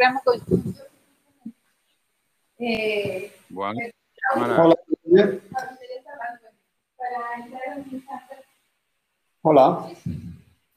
programa 0.00 0.20
con... 0.24 0.40
Eh, 2.58 3.32
bueno. 3.50 3.80
Hola. 9.42 9.92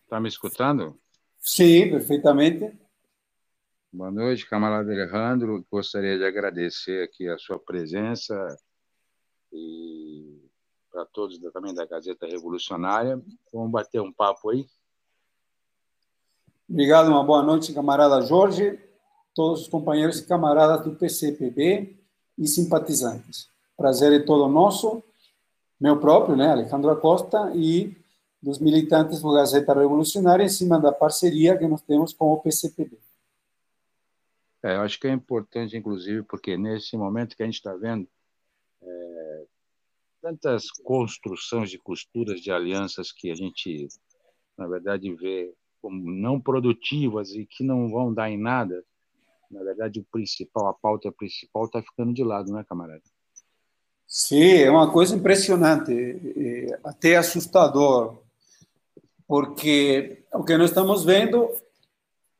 Está 0.03 0.19
me 0.19 0.27
escutando? 0.27 0.99
Sim, 1.39 1.91
perfeitamente. 1.91 2.77
Boa 3.91 4.11
noite, 4.11 4.47
camarada 4.47 4.91
Alejandro. 4.91 5.65
Gostaria 5.71 6.17
de 6.17 6.25
agradecer 6.25 7.03
aqui 7.03 7.27
a 7.29 7.37
sua 7.37 7.59
presença 7.59 8.35
e 9.51 10.49
para 10.91 11.05
todos 11.05 11.39
também 11.51 11.73
da 11.73 11.85
Gazeta 11.85 12.25
Revolucionária. 12.25 13.21
Vamos 13.53 13.71
bater 13.71 14.01
um 14.01 14.11
papo 14.11 14.49
aí. 14.49 14.65
Obrigado, 16.69 17.09
uma 17.09 17.23
boa 17.23 17.43
noite, 17.43 17.73
camarada 17.73 18.21
Jorge, 18.21 18.79
todos 19.33 19.61
os 19.61 19.67
companheiros 19.67 20.19
e 20.19 20.25
camaradas 20.25 20.85
do 20.85 20.95
PCPB 20.95 21.95
e 22.37 22.47
simpatizantes. 22.47 23.47
Prazer 23.75 24.13
é 24.13 24.19
todo 24.19 24.51
nosso, 24.51 25.03
meu 25.79 25.99
próprio, 25.99 26.35
né, 26.35 26.51
Alejandro 26.51 26.89
Acosta, 26.91 27.51
e 27.55 27.95
dos 28.41 28.59
militantes 28.59 29.21
do 29.21 29.33
Gazeta 29.33 29.73
Revolucionária 29.73 30.43
em 30.43 30.49
cima 30.49 30.79
da 30.79 30.91
parceria 30.91 31.57
que 31.57 31.67
nós 31.67 31.81
temos 31.81 32.13
com 32.13 32.31
o 32.31 32.41
PCPB. 32.41 32.97
É, 34.61 34.75
eu 34.75 34.81
acho 34.81 34.99
que 34.99 35.07
é 35.07 35.11
importante, 35.11 35.75
inclusive, 35.75 36.23
porque 36.23 36.57
nesse 36.57 36.95
momento 36.95 37.35
que 37.35 37.43
a 37.43 37.45
gente 37.45 37.55
está 37.55 37.73
vendo 37.73 38.07
é, 38.81 39.45
tantas 40.21 40.69
construções 40.71 41.69
de 41.69 41.77
costuras 41.77 42.39
de 42.39 42.51
alianças 42.51 43.11
que 43.11 43.29
a 43.31 43.35
gente, 43.35 43.87
na 44.57 44.67
verdade, 44.67 45.13
vê 45.15 45.53
como 45.81 46.09
não 46.09 46.39
produtivas 46.39 47.31
e 47.31 47.45
que 47.45 47.63
não 47.63 47.89
vão 47.89 48.13
dar 48.13 48.29
em 48.29 48.37
nada, 48.37 48.83
na 49.53 49.63
verdade, 49.63 49.99
o 49.99 50.05
principal, 50.11 50.67
a 50.67 50.73
pauta 50.73 51.11
principal 51.11 51.65
está 51.65 51.81
ficando 51.81 52.13
de 52.13 52.23
lado, 52.23 52.51
né, 52.51 52.65
camarada? 52.67 53.01
Sim, 54.07 54.57
é 54.57 54.69
uma 54.69 54.91
coisa 54.91 55.15
impressionante, 55.15 55.93
até 56.83 57.15
assustador, 57.15 58.17
porque 59.27 60.23
o 60.33 60.43
que 60.43 60.57
nós 60.57 60.69
estamos 60.69 61.03
vendo 61.03 61.49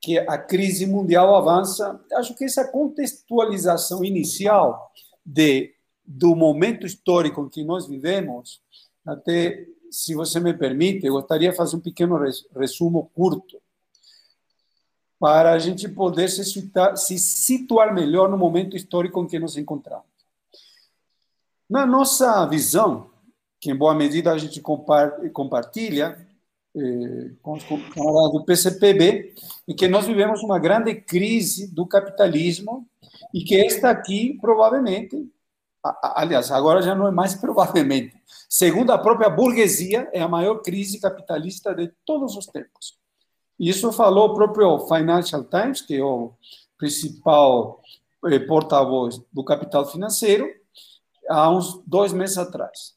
que 0.03 0.19
a 0.19 0.37
crise 0.37 0.85
mundial 0.85 1.33
avança. 1.33 1.97
Acho 2.15 2.35
que 2.35 2.43
essa 2.43 2.67
contextualização 2.67 4.03
inicial 4.03 4.91
de 5.25 5.73
do 6.05 6.35
momento 6.35 6.85
histórico 6.85 7.41
em 7.41 7.47
que 7.47 7.63
nós 7.63 7.87
vivemos, 7.87 8.61
até 9.07 9.65
se 9.89 10.13
você 10.13 10.41
me 10.41 10.53
permite, 10.53 11.05
eu 11.05 11.13
gostaria 11.13 11.51
de 11.51 11.55
fazer 11.55 11.77
um 11.77 11.79
pequeno 11.79 12.19
resumo 12.53 13.09
curto 13.15 13.61
para 15.23 15.53
a 15.53 15.57
gente 15.57 15.87
poder 15.87 16.27
se 16.27 16.43
situar, 16.43 16.97
se 16.97 17.17
situar 17.17 17.93
melhor 17.93 18.29
no 18.29 18.37
momento 18.37 18.75
histórico 18.75 19.21
em 19.21 19.25
que 19.25 19.39
nos 19.39 19.55
encontramos. 19.55 20.05
Na 21.69 21.85
nossa 21.85 22.45
visão, 22.45 23.09
que 23.57 23.71
em 23.71 23.75
boa 23.75 23.95
medida 23.95 24.33
a 24.33 24.37
gente 24.37 24.61
compartilha 25.31 26.27
eh, 26.75 27.31
com 27.41 27.53
os 27.53 27.63
camaradas 27.63 28.33
do 28.33 28.43
PCPB, 28.43 29.33
e 29.65 29.73
que 29.73 29.87
nós 29.87 30.05
vivemos 30.05 30.43
uma 30.43 30.59
grande 30.59 30.93
crise 30.93 31.73
do 31.73 31.85
capitalismo 31.85 32.85
e 33.33 33.45
que 33.45 33.55
esta 33.55 33.89
aqui 33.89 34.37
provavelmente, 34.41 35.31
aliás, 36.01 36.51
agora 36.51 36.81
já 36.81 36.93
não 36.93 37.07
é 37.07 37.11
mais 37.11 37.33
provavelmente, 37.39 38.13
segundo 38.49 38.91
a 38.91 38.97
própria 38.97 39.29
burguesia, 39.29 40.09
é 40.11 40.21
a 40.21 40.27
maior 40.27 40.55
crise 40.55 40.99
capitalista 40.99 41.73
de 41.73 41.93
todos 42.05 42.35
os 42.35 42.45
tempos. 42.45 43.01
Isso 43.59 43.91
falou 43.91 44.29
o 44.29 44.33
próprio 44.33 44.79
Financial 44.87 45.43
Times, 45.43 45.81
que 45.81 45.95
é 45.95 46.03
o 46.03 46.33
principal 46.77 47.81
eh, 48.25 48.39
porta-voz 48.39 49.21
do 49.31 49.43
capital 49.43 49.85
financeiro, 49.85 50.49
há 51.29 51.49
uns 51.49 51.81
dois 51.85 52.11
meses 52.11 52.37
atrás. 52.37 52.93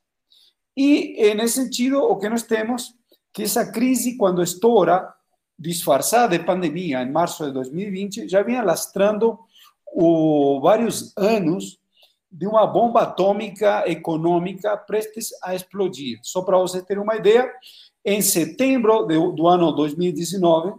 E, 0.77 1.34
nesse 1.34 1.62
sentido, 1.62 1.99
o 1.99 2.16
que 2.16 2.28
nós 2.28 2.43
temos 2.43 2.95
que 3.33 3.43
essa 3.43 3.71
crise, 3.71 4.16
quando 4.16 4.43
estoura, 4.43 5.12
disfarçada 5.59 6.39
de 6.39 6.45
pandemia, 6.45 7.03
em 7.03 7.11
março 7.11 7.45
de 7.47 7.53
2020, 7.53 8.28
já 8.28 8.43
vinha 8.43 8.62
lastrando 8.62 9.39
o, 9.87 10.61
vários 10.61 11.16
anos 11.16 11.78
de 12.31 12.47
uma 12.47 12.66
bomba 12.66 13.03
atômica 13.03 13.84
econômica 13.87 14.77
prestes 14.77 15.31
a 15.43 15.55
explodir. 15.55 16.19
Só 16.22 16.43
para 16.43 16.59
você 16.59 16.83
ter 16.83 16.99
uma 16.99 17.16
ideia, 17.16 17.50
em 18.06 18.22
setembro 18.22 19.05
de, 19.05 19.15
do 19.34 19.49
ano 19.49 19.72
2019, 19.72 20.75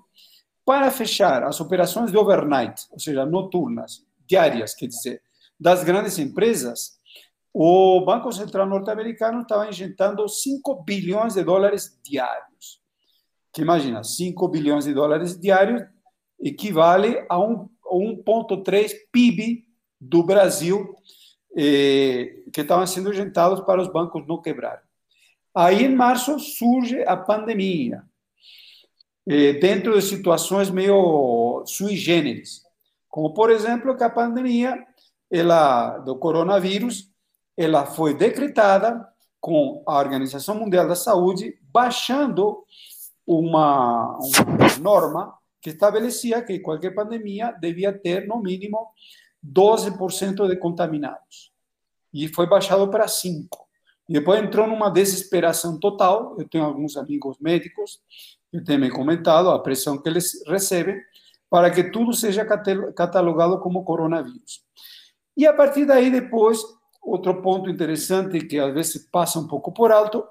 para 0.65 0.89
fechar 0.89 1.43
as 1.43 1.59
operações 1.59 2.09
de 2.09 2.17
overnight, 2.17 2.87
ou 2.89 2.99
seja, 2.99 3.25
noturnas, 3.25 4.05
diárias, 4.25 4.73
quer 4.73 4.87
dizer, 4.87 5.21
das 5.59 5.83
grandes 5.83 6.17
empresas, 6.17 6.97
o 7.53 7.99
Banco 8.05 8.31
Central 8.31 8.65
norte-americano 8.65 9.41
estava 9.41 9.67
injetando 9.67 10.27
5 10.27 10.83
bilhões 10.83 11.33
de 11.33 11.43
dólares 11.43 11.99
diários. 12.01 12.79
Que 13.51 13.61
imagina, 13.61 14.03
5 14.03 14.47
bilhões 14.47 14.85
de 14.85 14.93
dólares 14.93 15.37
diários 15.37 15.83
equivale 16.39 17.25
a 17.27 17.37
1,3 17.37 18.91
PIB 19.11 19.65
do 19.99 20.23
Brasil 20.23 20.95
eh, 21.57 22.43
que 22.53 22.61
estavam 22.61 22.85
sendo 22.85 23.11
injetados 23.11 23.61
para 23.61 23.81
os 23.81 23.91
bancos 23.91 24.25
não 24.27 24.41
quebrarem. 24.41 24.86
Aí, 25.59 25.85
em 25.85 25.95
março, 25.95 26.37
surge 26.37 27.01
a 27.07 27.17
pandemia, 27.17 28.03
eh, 29.27 29.53
dentro 29.53 29.95
de 29.95 30.03
situações 30.03 30.69
meio 30.69 31.63
sui 31.65 31.95
generis, 31.95 32.61
como, 33.09 33.33
por 33.33 33.49
exemplo, 33.49 33.97
que 33.97 34.03
a 34.03 34.09
pandemia 34.09 34.85
ela, 35.31 35.97
do 35.97 36.15
coronavírus 36.15 37.11
ela 37.57 37.87
foi 37.87 38.13
decretada 38.13 39.03
com 39.41 39.81
a 39.87 39.97
Organização 39.97 40.53
Mundial 40.53 40.87
da 40.87 40.95
Saúde 40.95 41.57
baixando 41.73 42.63
uma, 43.25 44.15
uma 44.19 44.77
norma 44.79 45.33
que 45.59 45.71
estabelecia 45.71 46.43
que 46.43 46.59
qualquer 46.59 46.93
pandemia 46.93 47.51
devia 47.59 47.91
ter, 47.91 48.27
no 48.27 48.43
mínimo, 48.43 48.91
12% 49.43 50.47
de 50.47 50.55
contaminados. 50.57 51.51
E 52.13 52.27
foi 52.27 52.45
baixado 52.45 52.87
para 52.91 53.07
5%. 53.07 53.66
E 54.07 54.13
depois 54.13 54.41
entrou 54.41 54.67
numa 54.67 54.89
desesperação 54.89 55.79
total. 55.79 56.35
Eu 56.39 56.47
tenho 56.47 56.63
alguns 56.63 56.95
amigos 56.97 57.37
médicos 57.39 57.99
que 58.51 58.61
têm 58.61 58.77
me 58.77 58.89
comentado 58.89 59.49
a 59.49 59.59
pressão 59.59 59.97
que 60.01 60.07
eles 60.07 60.43
recebem 60.47 60.99
para 61.49 61.71
que 61.71 61.91
tudo 61.91 62.13
seja 62.13 62.45
catalogado 62.45 63.59
como 63.59 63.83
coronavírus. 63.83 64.61
E 65.35 65.45
a 65.45 65.53
partir 65.53 65.85
daí, 65.85 66.09
depois, 66.09 66.61
Outro 67.07 67.41
ponto 67.41 67.69
interessante 67.69 68.45
que 68.45 68.59
às 68.59 68.73
vezes 68.73 69.07
passa 69.09 69.39
um 69.39 69.47
pouco 69.47 69.71
por 69.71 69.93
alto, 69.93 70.27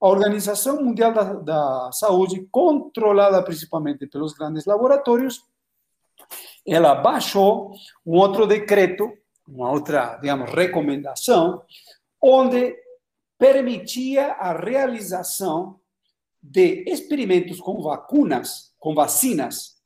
a 0.00 0.08
Organização 0.08 0.82
Mundial 0.82 1.14
da, 1.14 1.22
da 1.34 1.92
Saúde, 1.92 2.48
controlada 2.50 3.40
principalmente 3.44 4.08
pelos 4.08 4.32
grandes 4.32 4.66
laboratórios, 4.66 5.44
ela 6.66 6.96
baixou 6.96 7.70
um 8.04 8.16
outro 8.16 8.44
decreto, 8.44 9.08
uma 9.46 9.70
outra, 9.70 10.16
digamos, 10.16 10.50
recomendação, 10.50 11.62
onde 12.20 12.76
permitia 13.38 14.32
a 14.32 14.52
realização 14.58 15.80
de 16.42 16.84
experimentos 16.86 17.60
com 17.60 17.82
vacinas, 17.82 18.72
com 18.78 18.94
vacinas, 18.94 19.76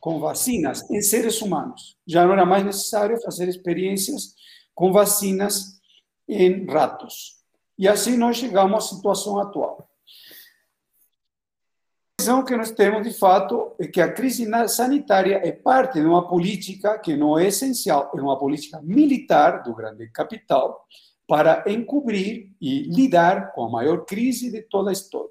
com 0.00 0.20
vacinas 0.20 0.88
em 0.90 1.02
seres 1.02 1.40
humanos. 1.42 1.96
Já 2.06 2.24
não 2.24 2.32
era 2.32 2.46
mais 2.46 2.64
necessário 2.64 3.20
fazer 3.20 3.48
experiências 3.48 4.34
com 4.74 4.92
vacinas 4.92 5.80
em 6.28 6.64
ratos. 6.66 7.38
E 7.78 7.88
assim 7.88 8.16
nós 8.16 8.36
chegamos 8.36 8.76
à 8.76 8.80
situação 8.80 9.38
atual. 9.38 9.88
A 12.18 12.22
visão 12.22 12.44
que 12.44 12.56
nós 12.56 12.70
temos, 12.70 13.06
de 13.06 13.16
fato, 13.16 13.74
é 13.78 13.86
que 13.86 14.00
a 14.00 14.12
crise 14.12 14.46
sanitária 14.68 15.40
é 15.44 15.52
parte 15.52 16.00
de 16.00 16.06
uma 16.06 16.28
política 16.28 16.98
que 16.98 17.16
não 17.16 17.38
é 17.38 17.46
essencial, 17.46 18.10
é 18.16 18.20
uma 18.20 18.38
política 18.38 18.80
militar 18.82 19.62
do 19.62 19.74
grande 19.74 20.08
capital 20.10 20.84
para 21.28 21.62
encobrir 21.70 22.52
e 22.58 22.84
lidar 22.84 23.52
com 23.52 23.64
a 23.64 23.70
maior 23.70 24.06
crise 24.06 24.50
de 24.50 24.62
toda 24.62 24.88
a 24.88 24.92
história. 24.92 25.30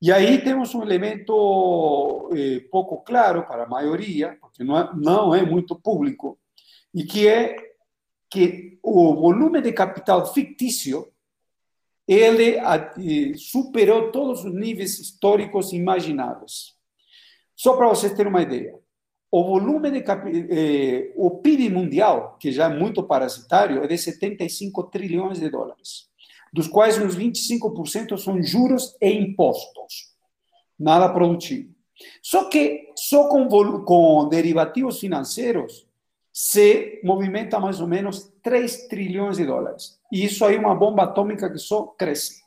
E 0.00 0.12
aí 0.12 0.42
temos 0.42 0.74
um 0.74 0.82
elemento 0.82 2.30
eh, 2.32 2.60
pouco 2.70 3.02
claro 3.02 3.44
para 3.46 3.64
a 3.64 3.68
maioria, 3.68 4.38
porque 4.40 4.62
não 4.62 4.78
é, 4.78 4.90
não 4.94 5.34
é 5.34 5.42
muito 5.44 5.74
público, 5.74 6.38
e 6.94 7.04
que 7.04 7.26
é 7.26 7.56
que 8.30 8.78
o 8.82 9.14
volume 9.14 9.60
de 9.60 9.72
capital 9.72 10.32
fictício 10.32 11.10
ele 12.06 12.58
superou 13.36 14.12
todos 14.12 14.44
os 14.44 14.54
níveis 14.54 14.98
históricos 15.00 15.72
imagináveis. 15.72 16.74
Só 17.56 17.76
para 17.76 17.88
vocês 17.88 18.12
terem 18.12 18.30
uma 18.30 18.42
ideia, 18.42 18.78
o 19.36 19.42
volume 19.42 19.90
de 19.90 20.04
eh, 20.48 21.12
o 21.16 21.28
PIB 21.28 21.68
mundial, 21.68 22.36
que 22.38 22.52
já 22.52 22.66
é 22.66 22.68
muito 22.68 23.02
parasitário, 23.02 23.82
é 23.82 23.86
de 23.88 23.98
75 23.98 24.84
trilhões 24.84 25.40
de 25.40 25.50
dólares, 25.50 26.08
dos 26.52 26.68
quais 26.68 26.96
uns 26.98 27.16
25% 27.16 28.16
são 28.16 28.40
juros 28.40 28.96
e 29.00 29.10
impostos, 29.10 30.14
nada 30.78 31.08
produtivo. 31.08 31.74
Só 32.22 32.44
que 32.48 32.92
só 32.94 33.26
com, 33.28 33.48
com 33.84 34.28
derivativos 34.28 35.00
financeiros 35.00 35.84
se 36.32 37.00
movimenta 37.02 37.58
mais 37.58 37.80
ou 37.80 37.88
menos 37.88 38.32
3 38.40 38.86
trilhões 38.86 39.38
de 39.38 39.46
dólares. 39.46 39.98
E 40.12 40.24
isso 40.24 40.44
aí 40.44 40.54
é 40.54 40.60
uma 40.60 40.76
bomba 40.76 41.02
atômica 41.02 41.50
que 41.50 41.58
só 41.58 41.86
cresce. 41.98 42.40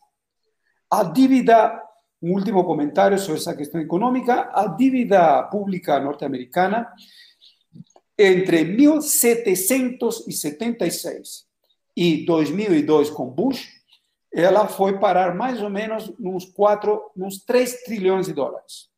A 0.90 1.04
dívida, 1.04 1.84
um 2.22 2.34
último 2.34 2.64
comentário 2.64 3.18
sobre 3.20 3.40
essa 3.40 3.56
questão 3.56 3.82
econômica, 3.82 4.52
a 4.54 4.68
dívida 4.68 5.42
pública 5.44 6.00
norte-americana, 6.00 6.88
entre 8.18 8.64
1776 8.64 11.46
e 11.96 12.26
2002 12.26 13.12
com 13.12 13.30
Bush, 13.30 13.68
ela 14.34 14.68
foi 14.68 14.98
parar 15.00 15.36
mais 15.36 15.62
ou 15.62 15.70
menos 15.70 16.12
nos 16.20 16.46
4, 16.46 17.12
nos 17.16 17.38
3 17.40 17.84
trilhões 17.84 18.26
de 18.28 18.34
dólares. 18.34 18.90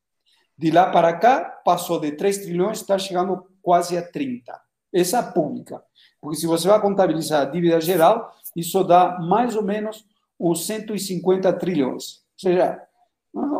De 0.57 0.71
lá 0.71 0.89
para 0.89 1.13
cá, 1.13 1.41
passou 1.63 1.99
de 1.99 2.13
3 2.13 2.39
trilhões, 2.39 2.79
está 2.79 2.97
chegando 2.97 3.45
quase 3.61 3.95
a 3.97 4.01
30. 4.01 4.59
Essa 4.93 5.23
pública. 5.23 5.83
Porque 6.19 6.37
se 6.37 6.47
você 6.47 6.67
vai 6.67 6.81
contabilizar 6.81 7.41
a 7.41 7.45
dívida 7.45 7.79
geral, 7.79 8.35
isso 8.55 8.83
dá 8.83 9.19
mais 9.19 9.55
ou 9.55 9.61
menos 9.63 10.03
uns 10.39 10.65
150 10.65 11.53
trilhões. 11.53 12.23
Ou 12.43 12.49
seja, 12.49 12.81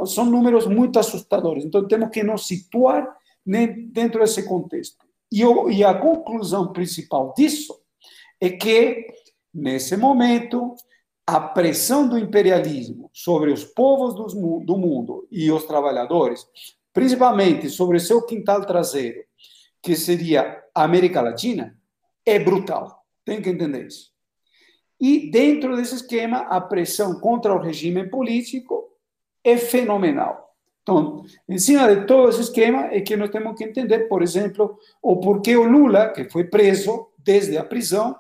são 0.06 0.26
números 0.26 0.68
muito 0.68 1.00
assustadores. 1.00 1.66
Então, 1.66 1.88
temos 1.88 2.10
que 2.10 2.24
nos 2.24 2.48
situar 2.48 3.08
dentro 3.46 4.20
desse 4.20 4.44
contexto. 4.44 5.06
E, 5.32 5.42
e 5.42 5.84
a 5.84 5.94
conclusão 5.94 6.72
principal 6.72 7.34
disso 7.36 7.80
é 8.40 8.50
que, 8.50 9.08
nesse 9.54 9.98
momento, 9.98 10.76
a 11.26 11.40
pressão 11.40 12.08
do 12.08 12.18
imperialismo 12.18 13.10
sobre 13.14 13.52
os 13.52 13.64
povos 13.64 14.16
do 14.16 14.78
mundo 14.78 15.28
e 15.30 15.52
os 15.52 15.64
trabalhadores, 15.66 16.48
principalmente 16.92 17.70
sobre 17.70 18.00
seu 18.00 18.26
quintal 18.26 18.66
traseiro, 18.66 19.24
que 19.82 19.96
seria 19.96 20.64
a 20.74 20.84
América 20.84 21.22
Latina, 21.22 21.78
é 22.26 22.40
brutal. 22.40 23.06
Tem 23.24 23.42
que 23.42 23.50
entender 23.50 23.86
isso. 23.86 24.12
E 25.00 25.30
dentro 25.30 25.76
desse 25.78 25.96
esquema, 25.96 26.40
a 26.40 26.60
pressão 26.60 27.20
contra 27.20 27.54
o 27.54 27.62
regime 27.62 28.10
político 28.10 28.89
é 29.44 29.58
fenomenal. 29.58 30.50
Então, 30.82 31.24
em 31.48 31.60
cima 31.60 31.94
de 31.94 32.06
todo 32.06 32.30
esse 32.30 32.42
esquema 32.42 32.88
é 32.92 33.02
que 33.02 33.16
nós 33.16 33.30
temos 33.30 33.56
que 33.56 33.64
entender, 33.64 34.08
por 34.08 34.24
exemplo, 34.24 34.78
o 35.02 35.18
porquê 35.18 35.56
o 35.56 35.64
Lula, 35.64 36.10
que 36.10 36.30
foi 36.30 36.46
preso 36.46 37.10
desde 37.18 37.58
a 37.58 37.64
prisão, 37.64 38.16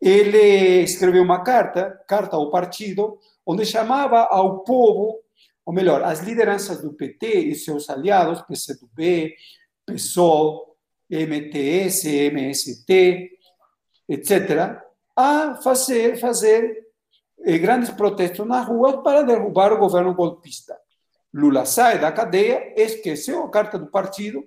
ele 0.00 0.82
escreveu 0.82 1.22
uma 1.22 1.42
carta, 1.42 1.98
carta 2.06 2.36
ao 2.36 2.50
partido, 2.50 3.18
onde 3.46 3.64
chamava 3.64 4.20
ao 4.24 4.60
povo, 4.60 5.20
ou 5.64 5.72
melhor, 5.72 6.02
as 6.02 6.20
lideranças 6.20 6.82
do 6.82 6.92
PT 6.92 7.26
e 7.26 7.54
seus 7.54 7.88
aliados, 7.88 8.42
PCdoB, 8.42 9.34
PSOL, 9.86 10.76
MTS, 11.08 12.06
MST, 12.08 13.30
etc., 14.08 14.82
a 15.14 15.54
fazer, 15.62 16.18
fazer 16.18 16.82
grandes 17.44 17.90
protestos 17.90 18.46
nas 18.46 18.66
ruas 18.66 19.02
para 19.02 19.22
derrubar 19.22 19.72
o 19.72 19.78
governo 19.78 20.14
golpista. 20.14 20.76
Lula 21.32 21.64
sai 21.64 21.98
da 21.98 22.12
cadeia, 22.12 22.74
esqueceu 22.76 23.44
a 23.44 23.50
carta 23.50 23.78
do 23.78 23.86
partido, 23.86 24.44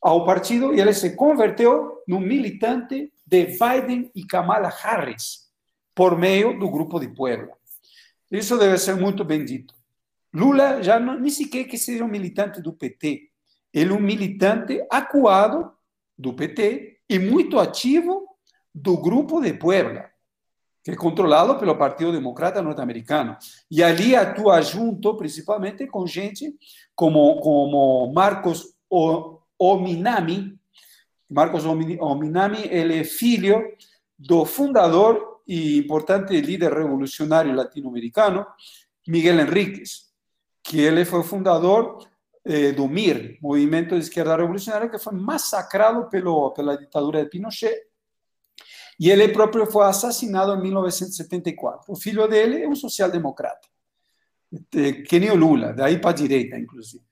ao 0.00 0.24
partido, 0.24 0.74
e 0.74 0.80
ele 0.80 0.94
se 0.94 1.14
converteu 1.14 2.02
num 2.06 2.20
militante 2.20 3.12
de 3.26 3.46
Biden 3.46 4.10
e 4.14 4.24
Kamala 4.24 4.68
Harris, 4.68 5.50
por 5.94 6.16
meio 6.16 6.58
do 6.58 6.70
Grupo 6.70 6.98
de 6.98 7.08
Puebla. 7.08 7.52
Isso 8.30 8.56
deve 8.56 8.78
ser 8.78 8.96
muito 8.96 9.24
bem 9.24 9.44
dito. 9.44 9.74
Lula 10.32 10.82
já 10.82 10.98
não, 10.98 11.18
nem 11.18 11.30
sequer 11.30 11.64
que 11.64 11.78
seja 11.78 12.04
um 12.04 12.08
militante 12.08 12.60
do 12.60 12.72
PT. 12.72 13.30
Ele 13.72 13.92
é 13.92 13.94
um 13.94 14.00
militante 14.00 14.84
acuado 14.90 15.70
do 16.18 16.32
PT 16.32 16.98
e 17.08 17.18
muito 17.18 17.58
ativo 17.58 18.26
do 18.74 18.96
Grupo 18.96 19.40
de 19.40 19.52
Puebla, 19.54 20.10
que 20.86 20.92
é 20.92 20.94
controlado 20.94 21.58
pelo 21.58 21.76
Partido 21.76 22.12
Democrata 22.12 22.62
Norte-Americano. 22.62 23.36
E 23.68 23.82
ali 23.82 24.14
atua 24.14 24.62
junto, 24.62 25.16
principalmente, 25.16 25.84
com 25.88 26.06
gente 26.06 26.54
como, 26.94 27.40
como 27.40 28.12
Marcos 28.14 28.72
Ominami. 29.58 30.56
Marcos 31.28 31.64
Ominami, 31.66 32.68
ele 32.70 33.00
é 33.00 33.02
filho 33.02 33.64
do 34.16 34.44
fundador 34.44 35.40
e 35.44 35.76
importante 35.76 36.40
líder 36.40 36.72
revolucionário 36.72 37.52
latino-americano, 37.52 38.46
Miguel 39.08 39.40
Enríquez, 39.40 40.12
que 40.62 40.80
ele 40.80 41.04
foi 41.04 41.24
fundador 41.24 41.98
eh, 42.44 42.70
do 42.70 42.86
MIR, 42.86 43.38
Movimento 43.42 43.96
de 43.96 44.02
Esquerda 44.02 44.36
Revolucionária, 44.36 44.88
que 44.88 45.00
foi 45.00 45.14
massacrado 45.14 46.08
pelo, 46.08 46.52
pela 46.52 46.78
ditadura 46.78 47.24
de 47.24 47.28
Pinochet 47.28 47.85
e 48.98 49.10
ele 49.10 49.28
próprio 49.28 49.66
foi 49.66 49.84
assassinado 49.86 50.54
em 50.54 50.62
1974. 50.62 51.92
O 51.92 51.96
filho 51.96 52.26
dele 52.26 52.62
é 52.62 52.68
um 52.68 52.74
social-democrata, 52.74 53.68
que 55.06 55.18
nem 55.18 55.30
o 55.30 55.36
Lula, 55.36 55.72
daí 55.72 55.98
para 55.98 56.10
a 56.10 56.14
direita, 56.14 56.58
inclusive. 56.58 57.04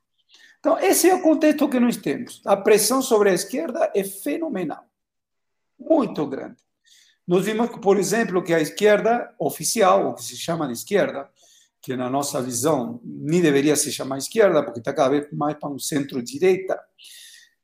Então, 0.58 0.78
esse 0.78 1.10
é 1.10 1.14
o 1.14 1.20
contexto 1.20 1.68
que 1.68 1.78
nós 1.78 1.96
temos. 1.98 2.40
A 2.46 2.56
pressão 2.56 3.02
sobre 3.02 3.28
a 3.28 3.34
esquerda 3.34 3.92
é 3.94 4.02
fenomenal, 4.02 4.84
muito 5.78 6.26
grande. 6.26 6.56
Nós 7.26 7.44
vimos, 7.44 7.68
por 7.80 7.98
exemplo, 7.98 8.42
que 8.42 8.52
a 8.52 8.60
esquerda 8.60 9.34
oficial, 9.38 10.08
o 10.08 10.14
que 10.14 10.22
se 10.22 10.36
chama 10.36 10.66
de 10.66 10.74
esquerda, 10.74 11.28
que 11.80 11.96
na 11.96 12.08
nossa 12.08 12.40
visão 12.40 12.98
nem 13.04 13.42
deveria 13.42 13.76
se 13.76 13.92
chamar 13.92 14.16
esquerda, 14.16 14.62
porque 14.62 14.78
está 14.78 14.92
cada 14.92 15.10
vez 15.10 15.30
mais 15.32 15.54
para 15.58 15.68
um 15.68 15.78
centro-direita, 15.78 16.80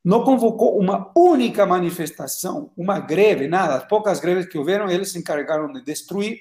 não 0.03 0.23
convocou 0.23 0.79
uma 0.79 1.11
única 1.15 1.65
manifestação, 1.65 2.71
uma 2.75 2.99
greve, 2.99 3.47
nada. 3.47 3.75
As 3.75 3.87
poucas 3.87 4.19
greves 4.19 4.47
que 4.47 4.57
houveram, 4.57 4.89
eles 4.89 5.11
se 5.11 5.19
encarregaram 5.19 5.71
de 5.71 5.83
destruir. 5.83 6.39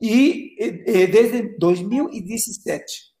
E, 0.00 0.56
e 0.58 1.06
desde 1.06 1.56
2017, 1.58 3.12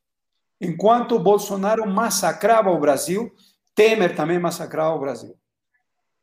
enquanto 0.60 1.18
Bolsonaro 1.18 1.86
massacrava 1.86 2.70
o 2.70 2.80
Brasil, 2.80 3.30
Temer 3.74 4.14
também 4.14 4.38
massacrava 4.38 4.94
o 4.94 5.00
Brasil. 5.00 5.36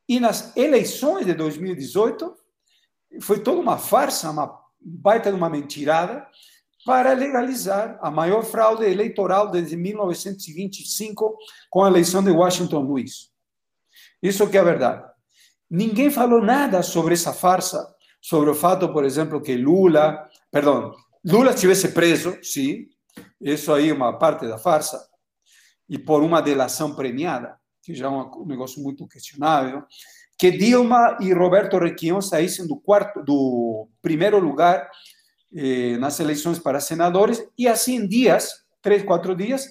E 0.08 0.20
nas 0.20 0.56
eleições 0.58 1.26
de 1.26 1.34
2018, 1.34 2.36
foi 3.22 3.40
toda 3.40 3.62
uma 3.62 3.78
farsa, 3.78 4.32
uma 4.32 4.60
baita 4.80 5.30
de 5.30 5.38
uma 5.38 5.50
mentirada, 5.50 6.26
para 6.86 7.14
legalizar 7.14 8.00
a 8.02 8.10
maior 8.10 8.44
fraude 8.44 8.86
eleitoral 8.86 9.50
desde 9.50 9.78
1925 9.78 11.38
com 11.70 11.84
a 11.84 11.88
eleição 11.88 12.24
de 12.24 12.32
Washington 12.32 12.80
Luiz. 12.82 13.30
Isso 14.22 14.48
que 14.50 14.58
é 14.58 14.64
verdade. 14.64 15.04
Ninguém 15.70 16.10
falou 16.10 16.42
nada 16.42 16.84
sobre 16.84 17.14
essa 17.14 17.34
farsa, 17.34 17.88
sobre 18.22 18.50
o 18.50 18.56
fato, 18.56 18.92
por 18.92 19.06
exemplo, 19.06 19.42
que 19.42 19.56
Lula, 19.56 20.28
perdão, 20.52 20.94
Lula 21.24 21.52
estivesse 21.52 21.90
preso, 21.90 22.38
sim, 22.44 22.88
isso 23.40 23.72
aí 23.74 23.90
é 23.90 23.94
uma 23.94 24.18
parte 24.18 24.48
da 24.48 24.58
farsa, 24.58 25.02
e 25.88 25.98
por 25.98 26.24
uma 26.24 26.42
delação 26.42 26.96
premiada, 26.96 27.58
que 27.84 27.96
já 27.96 28.08
é 28.08 28.10
um 28.10 28.46
negócio 28.46 28.82
muito 28.82 29.08
questionável, 29.08 29.84
que 30.38 30.52
Dilma 30.52 31.18
e 31.22 31.32
Roberto 31.34 31.78
Requião 31.78 32.22
saíssem 32.22 32.68
do 32.68 32.76
quarto, 32.76 33.24
do 33.24 33.88
primeiro 34.02 34.40
lugar 34.40 34.90
eh, 35.54 35.98
nas 35.98 36.20
eleições 36.20 36.60
para 36.60 36.80
senadores 36.80 37.44
e 37.58 37.68
assim 37.68 37.96
em 37.96 38.08
dias, 38.08 38.64
três, 38.82 39.04
quatro 39.04 39.36
dias, 39.36 39.66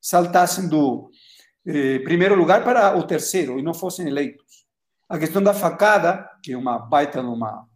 saltassem 0.00 0.68
do 0.68 1.10
eh, 1.66 1.98
primeiro 2.00 2.34
lugar 2.34 2.64
para 2.64 2.96
o 2.96 3.02
terceiro 3.02 3.58
e 3.58 3.62
não 3.62 3.74
fossem 3.74 4.06
eleitos. 4.06 4.44
A 5.08 5.18
questão 5.18 5.42
da 5.42 5.54
facada, 5.54 6.28
que 6.42 6.52
é 6.52 6.56
uma 6.56 6.78
baita 6.78 7.22
numa 7.22 7.66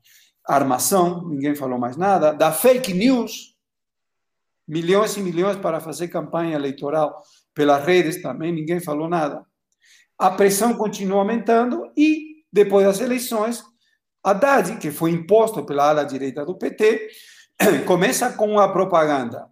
armação, 0.47 1.29
ninguém 1.29 1.55
falou 1.55 1.79
mais 1.79 1.97
nada, 1.97 2.33
da 2.33 2.51
fake 2.51 2.93
news, 2.93 3.55
milhões 4.67 5.17
e 5.17 5.21
milhões 5.21 5.57
para 5.57 5.81
fazer 5.81 6.09
campanha 6.09 6.57
eleitoral 6.57 7.23
pelas 7.55 7.85
redes 7.85 8.23
também, 8.23 8.53
ninguém 8.53 8.81
falou 8.81 9.09
nada. 9.09 9.45
A 10.19 10.31
pressão 10.31 10.75
continua 10.75 11.19
aumentando 11.19 11.91
e, 11.97 12.45
depois 12.53 12.87
das 12.87 13.01
eleições, 13.01 13.63
Haddad, 14.23 14.77
que 14.79 14.91
foi 14.91 15.11
imposto 15.11 15.65
pela 15.65 15.89
ala 15.89 16.05
direita 16.05 16.45
do 16.45 16.57
PT, 16.57 17.09
começa 17.87 18.33
com 18.33 18.51
uma 18.51 18.73
propaganda 18.73 19.51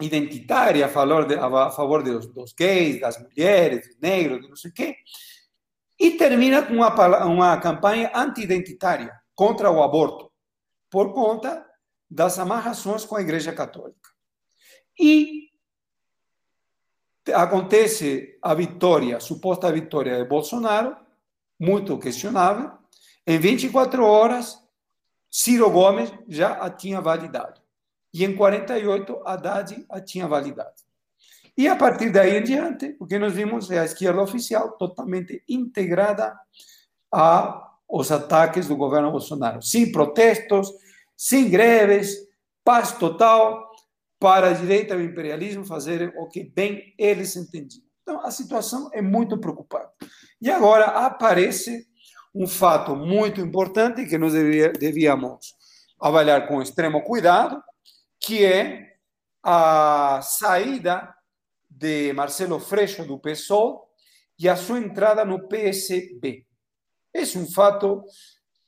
identitária 0.00 0.86
a 0.86 0.88
favor, 0.88 1.26
de, 1.26 1.34
a 1.34 1.70
favor 1.70 2.02
dos, 2.02 2.26
dos 2.26 2.52
gays, 2.52 3.00
das 3.00 3.18
mulheres, 3.18 3.86
dos 3.88 3.98
negros, 4.00 4.48
não 4.48 4.56
sei 4.56 4.70
o 4.70 4.74
quê, 4.74 4.96
e 5.98 6.12
termina 6.12 6.62
com 6.62 6.74
uma, 6.74 7.24
uma 7.24 7.56
campanha 7.58 8.10
anti-identitária 8.14 9.14
contra 9.34 9.70
o 9.70 9.82
aborto, 9.82 10.30
por 10.90 11.12
conta 11.12 11.64
das 12.10 12.38
amarrações 12.38 13.04
com 13.04 13.16
a 13.16 13.22
Igreja 13.22 13.52
Católica. 13.52 14.10
E 14.98 15.48
acontece 17.32 18.38
a 18.42 18.52
vitória, 18.52 19.16
a 19.16 19.20
suposta 19.20 19.72
vitória 19.72 20.18
de 20.18 20.28
Bolsonaro, 20.28 20.96
muito 21.58 21.96
questionável, 21.98 22.72
em 23.26 23.38
24 23.38 24.04
horas 24.04 24.61
Ciro 25.34 25.70
Gomes 25.70 26.12
já 26.28 26.52
a 26.52 26.68
tinha 26.68 27.00
validado. 27.00 27.58
E 28.12 28.22
em 28.22 28.36
48, 28.36 29.22
Haddad 29.24 29.86
a 29.88 29.98
tinha 29.98 30.28
validado. 30.28 30.74
E 31.56 31.66
a 31.66 31.74
partir 31.74 32.10
daí 32.10 32.36
em 32.36 32.42
diante, 32.42 32.94
o 33.00 33.06
que 33.06 33.18
nós 33.18 33.32
vimos 33.32 33.70
é 33.70 33.78
a 33.78 33.84
esquerda 33.84 34.20
oficial 34.20 34.72
totalmente 34.72 35.42
integrada 35.48 36.38
aos 37.10 38.12
ataques 38.12 38.68
do 38.68 38.76
governo 38.76 39.10
Bolsonaro, 39.10 39.62
sem 39.62 39.90
protestos, 39.90 40.70
sem 41.16 41.48
greves, 41.48 42.14
paz 42.62 42.92
total 42.92 43.70
para 44.18 44.50
a 44.50 44.52
direita 44.52 44.94
e 44.94 44.98
o 44.98 45.02
imperialismo 45.02 45.64
fazerem 45.64 46.12
o 46.16 46.28
que 46.28 46.44
bem 46.44 46.94
eles 46.98 47.36
entendiam. 47.36 47.84
Então, 48.02 48.20
a 48.20 48.30
situação 48.30 48.90
é 48.92 49.00
muito 49.00 49.38
preocupante. 49.38 49.92
E 50.40 50.50
agora 50.50 50.84
aparece 50.84 51.86
um 52.34 52.46
fato 52.46 52.96
muito 52.96 53.40
importante 53.40 54.06
que 54.06 54.16
nós 54.16 54.32
devíamos 54.32 55.54
avaliar 56.00 56.48
com 56.48 56.62
extremo 56.62 57.02
cuidado, 57.02 57.62
que 58.18 58.44
é 58.44 58.96
a 59.42 60.20
saída 60.22 61.14
de 61.68 62.12
Marcelo 62.12 62.58
Freixo 62.58 63.04
do 63.04 63.18
PSOL 63.18 63.88
e 64.38 64.48
a 64.48 64.56
sua 64.56 64.78
entrada 64.78 65.24
no 65.24 65.48
PSB. 65.48 66.46
Esse 67.12 67.36
é 67.36 67.40
um 67.40 67.50
fato, 67.50 68.02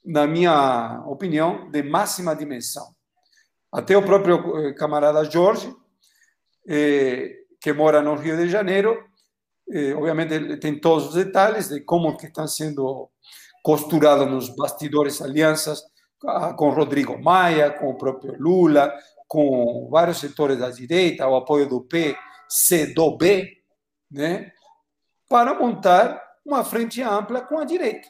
na 0.05 0.27
minha 0.27 1.03
opinião, 1.07 1.71
de 1.71 1.83
máxima 1.83 2.37
dimensão. 2.37 2.95
Até 3.73 3.97
o 3.97 4.05
próprio 4.05 4.69
eh, 4.69 4.75
camarada 4.75 5.25
Jorge, 5.25 5.75
eh, 6.69 7.45
que 7.61 7.73
mora 7.73 8.03
no 8.03 8.15
Rio 8.15 8.37
de 8.37 8.49
Janeiro, 8.49 9.03
eh, 9.71 9.95
obviamente 9.95 10.59
tem 10.59 10.79
todos 10.79 11.09
os 11.09 11.15
detalhes 11.15 11.69
de 11.69 11.81
como 11.81 12.17
que 12.17 12.27
estão 12.27 12.47
sendo 12.47 13.11
costuradas 13.65 14.31
nos 14.31 14.55
bastidores 14.55 15.23
alianças 15.23 15.83
ah, 16.27 16.53
com 16.53 16.69
Rodrigo 16.69 17.19
Maia, 17.19 17.71
com 17.71 17.89
o 17.89 17.97
próprio 17.97 18.37
Lula, 18.39 18.93
com 19.27 19.89
vários 19.91 20.19
setores 20.19 20.59
da 20.59 20.71
direita, 20.71 21.27
o 21.27 21.35
apoio 21.35 21.67
do 21.67 21.81
P, 21.81 22.15
C, 22.47 22.93
do 22.93 23.17
B, 23.17 23.57
né, 24.11 24.53
para 25.27 25.55
montar 25.55 26.23
uma 26.45 26.63
frente 26.63 27.01
ampla 27.01 27.41
com 27.41 27.59
a 27.59 27.65
direita. 27.65 28.07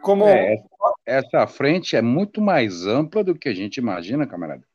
Como... 0.00 0.26
É, 0.26 0.56
essa 1.04 1.46
frente 1.46 1.96
é 1.96 2.00
muito 2.00 2.40
mais 2.40 2.86
ampla 2.86 3.22
do 3.22 3.34
que 3.34 3.50
a 3.50 3.54
gente 3.54 3.76
imagina, 3.76 4.26
camarada. 4.26 4.66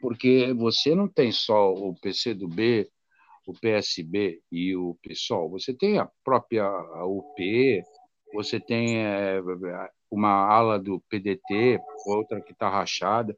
Porque 0.00 0.54
você 0.56 0.94
não 0.94 1.08
tem 1.08 1.32
só 1.32 1.74
o 1.74 1.96
PCdoB, 1.96 2.88
o 3.48 3.54
PSB 3.58 4.42
e 4.52 4.76
o 4.76 4.94
PSOL, 5.02 5.48
você 5.48 5.72
tem 5.72 5.98
a 5.98 6.06
própria 6.22 6.68
UP, 7.06 7.82
você 8.34 8.60
tem 8.60 8.98
é, 8.98 9.40
uma 10.10 10.28
ala 10.28 10.78
do 10.78 11.00
PDT, 11.08 11.80
outra 12.04 12.42
que 12.42 12.52
está 12.52 12.68
rachada. 12.68 13.34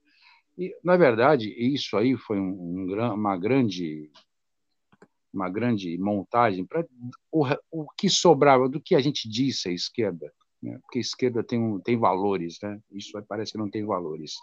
E, 0.58 0.76
na 0.82 0.96
verdade, 0.96 1.48
isso 1.56 1.96
aí 1.96 2.16
foi 2.16 2.40
um, 2.40 2.92
uma 3.14 3.36
grande 3.36 4.10
uma 5.32 5.48
grande 5.48 5.96
montagem 5.96 6.66
para 6.66 6.84
o, 7.30 7.46
o 7.70 7.86
que 7.96 8.10
sobrava 8.10 8.68
do 8.68 8.80
que 8.80 8.96
a 8.96 9.00
gente 9.00 9.28
disse 9.28 9.68
à 9.68 9.72
esquerda, 9.72 10.28
né? 10.60 10.76
porque 10.82 10.98
a 10.98 11.02
esquerda 11.02 11.44
tem, 11.44 11.56
um, 11.56 11.78
tem 11.78 11.96
valores, 11.96 12.58
né? 12.60 12.80
isso 12.90 13.12
parece 13.28 13.52
que 13.52 13.58
não 13.58 13.70
tem 13.70 13.86
valores, 13.86 14.34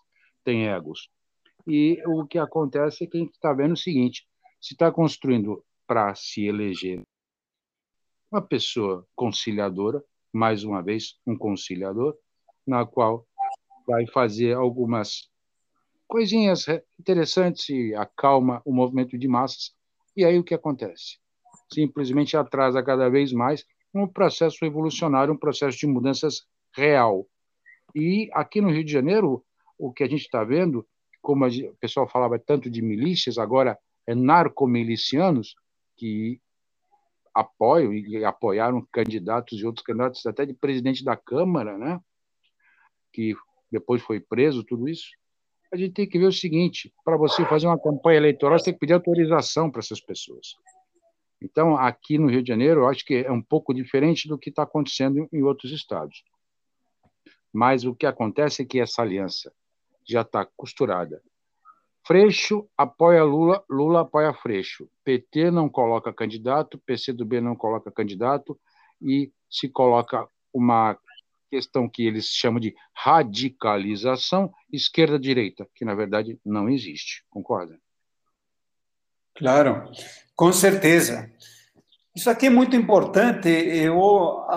tem 0.45 0.69
egos. 0.69 1.09
E 1.67 2.01
o 2.05 2.25
que 2.25 2.39
acontece 2.39 3.03
é 3.03 3.07
que 3.07 3.17
a 3.17 3.19
gente 3.19 3.33
está 3.33 3.51
vendo 3.51 3.73
o 3.73 3.77
seguinte: 3.77 4.25
se 4.59 4.73
está 4.73 4.91
construindo 4.91 5.63
para 5.85 6.13
se 6.15 6.45
eleger 6.45 7.01
uma 8.31 8.41
pessoa 8.41 9.07
conciliadora, 9.15 10.03
mais 10.33 10.63
uma 10.63 10.81
vez, 10.81 11.17
um 11.25 11.37
conciliador, 11.37 12.15
na 12.65 12.85
qual 12.85 13.25
vai 13.87 14.05
fazer 14.07 14.53
algumas 14.53 15.29
coisinhas 16.07 16.65
interessantes 16.99 17.69
e 17.69 17.95
acalma 17.95 18.61
o 18.65 18.73
movimento 18.73 19.17
de 19.17 19.27
massas. 19.27 19.73
E 20.15 20.25
aí 20.25 20.37
o 20.37 20.43
que 20.43 20.53
acontece? 20.53 21.19
Simplesmente 21.71 22.35
atrasa 22.35 22.83
cada 22.83 23.09
vez 23.09 23.31
mais 23.31 23.65
um 23.93 24.07
processo 24.07 24.63
evolucionário, 24.65 25.33
um 25.33 25.37
processo 25.37 25.77
de 25.77 25.87
mudanças 25.87 26.45
real. 26.75 27.25
E 27.95 28.29
aqui 28.33 28.61
no 28.61 28.69
Rio 28.69 28.83
de 28.83 28.91
Janeiro, 28.91 29.43
o 29.77 29.91
que 29.91 30.03
a 30.03 30.07
gente 30.07 30.21
está 30.21 30.43
vendo, 30.43 30.85
como 31.21 31.45
o 31.45 31.75
pessoal 31.79 32.07
falava 32.07 32.37
tanto 32.37 32.69
de 32.69 32.81
milícias, 32.81 33.37
agora 33.37 33.77
narcomilicianos, 34.15 35.55
que 35.95 36.39
apoiam 37.33 37.93
e 37.93 38.23
apoiaram 38.25 38.87
candidatos 38.91 39.59
e 39.59 39.65
outros 39.65 39.85
candidatos, 39.85 40.25
até 40.25 40.45
de 40.45 40.53
presidente 40.53 41.03
da 41.03 41.15
Câmara, 41.15 41.77
né? 41.77 41.99
que 43.13 43.35
depois 43.71 44.01
foi 44.01 44.19
preso, 44.19 44.63
tudo 44.63 44.87
isso. 44.87 45.09
A 45.71 45.77
gente 45.77 45.93
tem 45.93 46.07
que 46.07 46.17
ver 46.17 46.27
o 46.27 46.31
seguinte: 46.31 46.93
para 47.03 47.17
você 47.17 47.45
fazer 47.45 47.67
uma 47.67 47.79
campanha 47.79 48.17
eleitoral, 48.17 48.57
você 48.57 48.65
tem 48.65 48.73
que 48.73 48.79
pedir 48.79 48.93
autorização 48.93 49.69
para 49.69 49.79
essas 49.79 49.99
pessoas. 49.99 50.55
Então, 51.41 51.77
aqui 51.77 52.17
no 52.17 52.27
Rio 52.27 52.41
de 52.41 52.47
Janeiro, 52.47 52.81
eu 52.81 52.87
acho 52.87 53.05
que 53.05 53.15
é 53.15 53.31
um 53.31 53.41
pouco 53.41 53.73
diferente 53.73 54.27
do 54.27 54.37
que 54.37 54.49
está 54.49 54.63
acontecendo 54.63 55.27
em 55.31 55.43
outros 55.43 55.71
estados. 55.71 56.23
Mas 57.53 57.85
o 57.85 57.93
que 57.93 58.05
acontece 58.05 58.63
é 58.63 58.65
que 58.65 58.79
essa 58.79 59.01
aliança 59.01 59.53
já 60.07 60.21
está 60.21 60.45
costurada 60.45 61.21
Freixo 62.07 62.69
apoia 62.77 63.21
Lula, 63.21 63.61
Lula 63.69 63.99
apoia 63.99 64.33
Freixo. 64.33 64.89
PT 65.03 65.51
não 65.51 65.67
coloca 65.67 66.13
candidato, 66.13 66.81
PCdoB 66.85 67.41
não 67.41 67.53
coloca 67.53 67.91
candidato 67.91 68.57
e 69.01 69.29
se 69.49 69.67
coloca 69.67 70.25
uma 70.53 70.97
questão 71.51 71.89
que 71.89 72.07
eles 72.07 72.27
chamam 72.27 72.61
de 72.61 72.73
radicalização 72.95 74.53
esquerda-direita, 74.71 75.67
que 75.75 75.83
na 75.83 75.93
verdade 75.93 76.39
não 76.45 76.69
existe. 76.69 77.25
Concorda? 77.29 77.77
Claro, 79.35 79.91
com 80.33 80.53
certeza. 80.53 81.29
Isso 82.15 82.29
aqui 82.29 82.45
é 82.45 82.49
muito 82.49 82.73
importante. 82.73 83.49
Eu 83.49 83.95
vou 83.95 84.49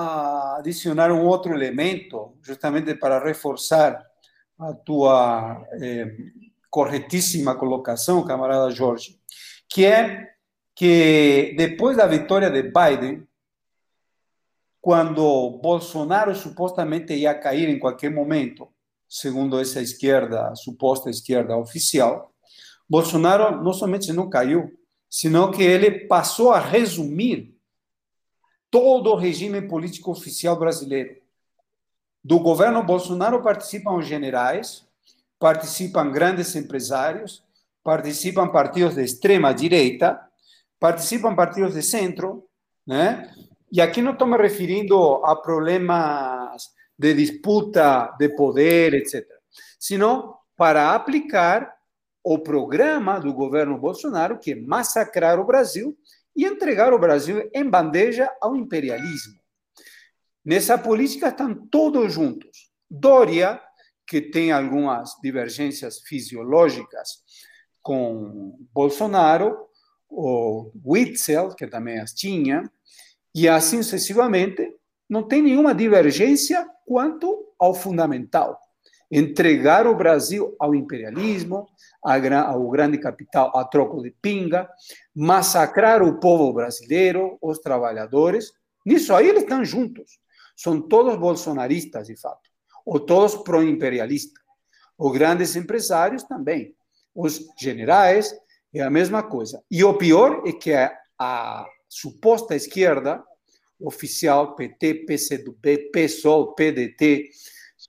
adicionar 0.57 1.11
um 1.11 1.25
outro 1.25 1.53
elemento, 1.53 2.33
justamente 2.43 2.95
para 2.95 3.19
reforçar 3.19 4.01
a 4.57 4.73
tua 4.73 5.67
eh, 5.83 6.15
corretíssima 6.71 7.57
colocação, 7.57 8.25
camarada 8.25 8.71
Jorge, 8.71 9.19
que 9.69 9.85
é 9.85 10.31
que 10.75 11.55
depois 11.59 11.97
da 11.97 12.07
vitória 12.07 12.49
de 12.49 12.63
Biden, 12.63 13.27
quando 14.81 15.59
Bolsonaro 15.63 16.35
supostamente 16.35 17.13
ia 17.13 17.35
cair 17.35 17.69
em 17.69 17.79
qualquer 17.79 18.11
momento, 18.11 18.69
segundo 19.07 19.61
essa 19.61 19.83
esquerda, 19.83 20.55
suposta 20.55 21.11
esquerda 21.11 21.57
oficial, 21.57 22.33
Bolsonaro 22.89 23.63
não 23.63 23.73
somente 23.73 24.13
não 24.13 24.31
caiu, 24.31 24.73
senão 25.09 25.51
que 25.51 25.63
ele 25.63 26.07
passou 26.07 26.51
a 26.51 26.59
resumir 26.59 27.55
todo 28.71 29.11
o 29.11 29.17
regime 29.17 29.61
político 29.61 30.11
oficial 30.13 30.57
brasileiro. 30.59 31.21
Do 32.23 32.39
governo 32.39 32.83
Bolsonaro 32.83 33.43
participam 33.43 33.97
os 33.97 34.07
generais, 34.07 34.89
participam 35.41 36.13
grandes 36.13 36.55
empresários, 36.55 37.43
participam 37.83 38.47
partidos 38.49 38.95
de 38.95 39.03
extrema 39.03 39.55
direita, 39.55 40.21
participam 40.79 41.35
partidos 41.35 41.73
de 41.75 41.83
centro, 41.83 42.47
né? 42.87 43.33
E 43.73 43.81
aqui 43.81 44.03
não 44.03 44.13
estou 44.13 44.29
me 44.29 44.37
referindo 44.37 45.25
a 45.25 45.35
problemas 45.35 46.69
de 46.99 47.15
disputa 47.15 48.15
de 48.19 48.29
poder, 48.29 48.93
etc., 48.95 49.27
sino 49.79 50.37
para 50.57 50.95
aplicar 50.95 51.75
o 52.23 52.39
programa 52.39 53.19
do 53.19 53.33
governo 53.33 53.79
Bolsonaro, 53.79 54.39
que 54.39 54.53
é 54.53 54.61
massacrar 54.61 55.41
o 55.41 55.47
Brasil 55.47 55.97
e 56.37 56.45
entregar 56.45 56.93
o 56.93 56.99
Brasil 56.99 57.49
em 57.55 57.65
bandeja 57.65 58.31
ao 58.43 58.55
imperialismo. 58.55 59.41
Nessa 60.45 60.77
política 60.77 61.29
estão 61.29 61.55
todos 61.55 62.13
juntos. 62.13 62.71
Dória 62.91 63.59
que 64.11 64.21
tem 64.21 64.51
algumas 64.51 65.15
divergências 65.23 66.01
fisiológicas 66.01 67.23
com 67.81 68.59
Bolsonaro, 68.75 69.57
o 70.09 70.73
Witzel, 70.85 71.55
que 71.55 71.69
também 71.69 72.01
as 72.01 72.13
tinha, 72.13 72.69
e 73.33 73.49
assim 73.49 73.85
sucessivamente, 73.85 74.69
não 75.09 75.23
tem 75.23 75.41
nenhuma 75.41 75.73
divergência 75.73 76.67
quanto 76.85 77.55
ao 77.57 77.73
fundamental. 77.73 78.59
Entregar 79.09 79.87
o 79.87 79.95
Brasil 79.95 80.57
ao 80.59 80.75
imperialismo, 80.75 81.69
ao 82.03 82.69
grande 82.69 82.99
capital 82.99 83.57
a 83.57 83.65
troco 83.65 84.03
de 84.03 84.11
pinga, 84.11 84.69
massacrar 85.15 86.03
o 86.03 86.19
povo 86.19 86.53
brasileiro, 86.53 87.39
os 87.41 87.61
trabalhadores. 87.61 88.51
Nisso 88.85 89.15
aí 89.15 89.29
eles 89.29 89.45
estão 89.45 89.65
juntos. 89.65 90.19
São 90.57 90.81
todos 90.81 91.17
bolsonaristas, 91.17 92.09
de 92.09 92.21
fato 92.21 92.50
ou 92.91 92.99
todos 92.99 93.37
pró-imperialistas. 93.37 94.43
Os 94.99 95.13
grandes 95.13 95.55
empresários 95.55 96.25
também. 96.25 96.75
Os 97.15 97.47
generais 97.57 98.35
é 98.75 98.81
a 98.81 98.91
mesma 98.91 99.23
coisa. 99.23 99.63
E 99.71 99.85
o 99.85 99.95
pior 99.97 100.43
é 100.45 100.53
que 100.53 100.73
a, 100.73 101.67
suposta 101.89 102.57
esquerda 102.57 103.23
oficial, 103.79 104.57
PT, 104.57 105.07
PCdoB, 105.07 105.91
PSOL, 105.93 106.53
PDT, 106.55 107.31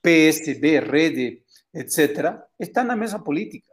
PSB, 0.03 0.79
Rede, 0.79 1.41
etc., 1.73 2.39
está 2.59 2.83
na 2.83 2.95
mesma 2.95 3.19
política. 3.23 3.71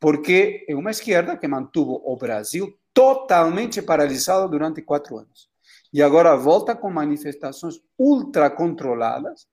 porque 0.00 0.64
é 0.68 0.74
uma 0.74 0.90
esquerda 0.90 1.36
que 1.36 1.46
mantuvo 1.46 2.02
o 2.04 2.16
Brasil 2.16 2.76
totalmente 2.92 3.80
paralisado 3.80 4.48
durante 4.48 4.82
quatro 4.82 5.16
anos. 5.16 5.48
E 5.92 6.02
agora 6.02 6.34
volta 6.34 6.74
com 6.74 6.90
manifestações 6.90 7.76
ultra 7.96 8.50
controladas 8.50 9.46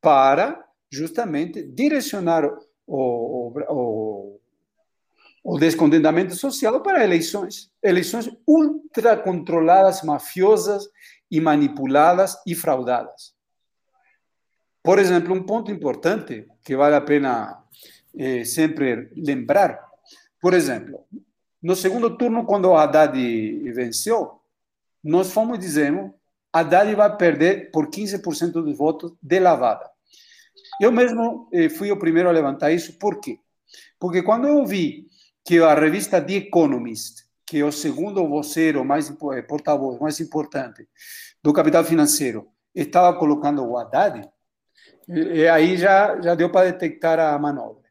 para 0.00 0.64
justamente 0.90 1.62
direcionar 1.62 2.44
o, 2.86 3.52
o, 3.68 4.40
o 5.44 5.58
descontentamento 5.58 6.34
social 6.34 6.80
para 6.82 7.04
eleições. 7.04 7.70
Eleições 7.82 8.30
ultra 8.46 9.16
controladas, 9.16 10.02
mafiosas 10.02 10.88
e 11.30 11.40
manipuladas 11.40 12.36
e 12.46 12.54
fraudadas. 12.54 13.34
Por 14.82 14.98
exemplo, 14.98 15.34
um 15.34 15.42
ponto 15.42 15.70
importante 15.70 16.46
que 16.64 16.76
vale 16.76 16.96
a 16.96 17.00
pena 17.00 17.62
eh, 18.16 18.44
sempre 18.44 19.10
lembrar, 19.14 19.86
por 20.40 20.54
exemplo, 20.54 21.04
no 21.60 21.74
segundo 21.74 22.16
turno, 22.16 22.46
quando 22.46 22.66
o 22.66 22.76
Haddad 22.76 23.12
venceu, 23.72 24.40
nós 25.02 25.32
fomos 25.32 25.58
dizendo 25.58 26.14
Haddad 26.52 26.94
vai 26.94 27.16
perder 27.16 27.70
por 27.70 27.88
15% 27.88 28.52
dos 28.52 28.76
votos 28.76 29.12
de 29.22 29.38
lavada. 29.38 29.88
Eu 30.80 30.92
mesmo 30.92 31.48
eh, 31.52 31.68
fui 31.68 31.90
o 31.90 31.98
primeiro 31.98 32.28
a 32.28 32.32
levantar 32.32 32.72
isso, 32.72 32.98
por 32.98 33.20
quê? 33.20 33.38
Porque 33.98 34.22
quando 34.22 34.46
eu 34.46 34.64
vi 34.64 35.06
que 35.44 35.58
a 35.58 35.74
revista 35.74 36.20
The 36.20 36.34
Economist, 36.34 37.24
que 37.46 37.58
é 37.58 37.64
o 37.64 37.72
segundo 37.72 38.26
voceiro 38.28 38.84
mais 38.84 39.10
eh, 39.10 39.42
porta-voz 39.42 39.98
mais 40.00 40.20
importante 40.20 40.88
do 41.42 41.52
capital 41.52 41.84
financeiro, 41.84 42.48
estava 42.74 43.18
colocando 43.18 43.64
o 43.64 43.76
Haddad, 43.76 44.28
e 45.08 45.48
aí 45.48 45.76
já, 45.76 46.20
já 46.20 46.34
deu 46.34 46.50
para 46.50 46.70
detectar 46.70 47.18
a 47.18 47.38
manobra. 47.38 47.88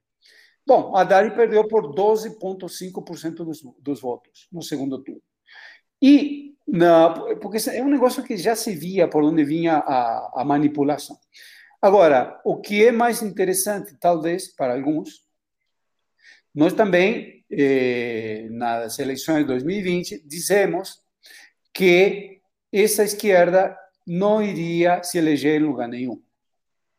Bom, 0.66 0.96
Haddad 0.96 1.34
perdeu 1.34 1.68
por 1.68 1.94
12,5% 1.96 3.36
dos, 3.38 3.64
dos 3.80 4.02
votos 4.02 4.48
no 4.52 4.62
segundo 4.62 5.02
turno. 5.02 5.22
E, 6.02 6.57
na, 6.68 7.10
porque 7.42 7.58
é 7.70 7.82
um 7.82 7.90
negócio 7.90 8.24
que 8.24 8.36
já 8.36 8.56
se 8.56 8.76
via 8.76 9.08
por 9.08 9.24
onde 9.24 9.44
vinha 9.44 9.78
a, 9.78 10.42
a 10.42 10.46
manipulação. 10.46 11.18
Agora, 11.82 12.42
o 12.44 12.60
que 12.60 12.86
é 12.86 12.92
mais 12.92 13.22
interessante, 13.22 13.96
talvez, 14.00 14.48
para 14.48 14.74
alguns, 14.74 15.26
nós 16.54 16.74
também, 16.74 17.46
eh, 17.52 18.48
nas 18.50 18.98
eleições 19.00 19.42
de 19.42 19.46
2020, 19.46 20.24
dizemos 20.26 21.02
que 21.74 22.42
essa 22.74 23.04
esquerda 23.04 23.78
não 24.06 24.42
iria 24.42 25.04
se 25.04 25.18
eleger 25.18 25.62
em 25.62 25.66
lugar 25.66 25.88
nenhum 25.88 26.22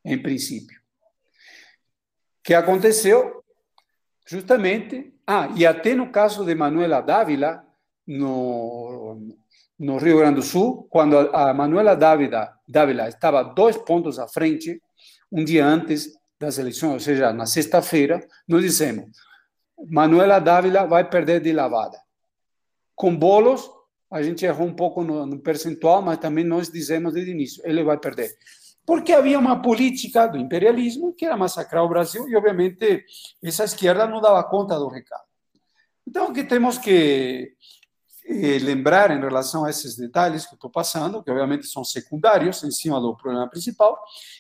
em 0.05 0.21
princípio. 0.21 0.81
Que 2.43 2.55
aconteceu? 2.55 3.45
Justamente, 4.27 5.13
ah, 5.27 5.53
e 5.57 5.67
até 5.67 5.95
no 5.95 6.11
caso 6.11 6.45
de 6.45 6.55
Manuela 6.55 7.01
Dávila, 7.01 7.65
no, 8.07 9.37
no 9.79 9.97
Rio 9.99 10.19
Grande 10.19 10.37
do 10.37 10.43
Sul, 10.43 10.87
quando 10.91 11.17
a 11.17 11.55
Manuela 11.55 11.95
Dávila, 11.95 12.53
Dávila 12.67 13.09
estava 13.09 13.43
dois 13.43 13.77
pontos 13.77 14.19
à 14.19 14.27
frente, 14.27 14.83
um 15.31 15.45
dia 15.45 15.65
antes 15.65 16.11
das 16.41 16.59
eleições, 16.59 16.93
ou 16.93 17.01
seja, 17.01 17.33
na 17.33 17.47
sexta-feira, 17.47 18.21
nós 18.47 18.63
dissemos, 18.63 19.11
Manuela 19.89 20.39
Dávila 20.39 20.87
vai 20.87 21.09
perder 21.09 21.41
de 21.41 21.53
lavada. 21.53 21.99
Com 22.95 23.17
bolos, 23.17 23.71
a 24.11 24.23
gente 24.23 24.45
errou 24.45 24.67
um 24.67 24.75
pouco 24.75 25.05
no, 25.05 25.27
no 25.27 25.39
percentual, 25.39 26.03
mas 26.03 26.19
também 26.19 26.45
nós 26.45 26.71
dizemos 26.71 27.13
desde 27.13 27.31
o 27.31 27.35
início, 27.35 27.63
ele 27.65 27.85
vai 27.85 27.99
perder 27.99 28.31
porque 28.89 29.13
havia 29.13 29.39
uma 29.39 29.61
política 29.61 30.27
do 30.27 30.39
imperialismo 30.39 31.13
que 31.13 31.27
era 31.27 31.37
massacrar 31.37 31.85
o 31.85 31.89
Brasil 31.91 32.27
e, 32.27 32.35
obviamente, 32.35 33.05
essa 33.45 33.65
esquerda 33.65 34.07
não 34.07 34.19
dava 34.19 34.43
conta 34.45 34.79
do 34.79 34.89
recado. 34.89 35.25
Então, 36.07 36.31
o 36.31 36.33
que 36.33 36.43
temos 36.43 36.79
que 36.79 37.53
lembrar 38.29 39.11
em 39.11 39.21
relação 39.21 39.65
a 39.65 39.71
esses 39.71 39.97
detalhes 39.97 40.47
que 40.47 40.55
estou 40.55 40.71
passando, 40.71 41.23
que 41.23 41.31
obviamente 41.31 41.67
são 41.67 41.83
secundários 41.83 42.63
em 42.63 42.71
cima 42.71 43.01
do 43.01 43.17
problema 43.17 43.49
principal, 43.49 43.99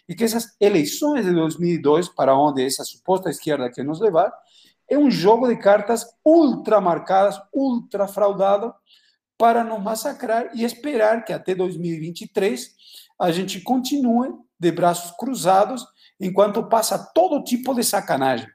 e 0.09 0.15
que 0.15 0.25
essas 0.25 0.55
eleições 0.61 1.25
de 1.25 1.33
2002, 1.33 2.09
para 2.09 2.37
onde 2.37 2.65
essa 2.65 2.85
suposta 2.85 3.31
esquerda 3.31 3.71
quer 3.71 3.85
nos 3.85 4.01
levar, 4.01 4.33
é 4.89 4.99
um 4.99 5.11
jogo 5.11 5.49
de 5.49 5.57
cartas 5.57 6.07
ultra 6.25 6.81
marcadas, 6.81 7.41
ultra 7.53 8.07
fraudado, 8.07 8.75
para 9.39 9.63
nos 9.63 9.81
massacrar 9.81 10.51
e 10.55 10.65
esperar 10.65 11.25
que 11.25 11.33
até 11.33 11.55
2023 11.55 12.75
a 13.19 13.31
gente 13.31 13.61
continue 13.61 14.35
de 14.59 14.73
braços 14.73 15.13
cruzados 15.17 15.87
enquanto 16.21 16.69
passa 16.69 16.99
todo 17.15 17.45
tipo 17.45 17.75
de 17.75 17.85
sacanagem. 17.85 18.49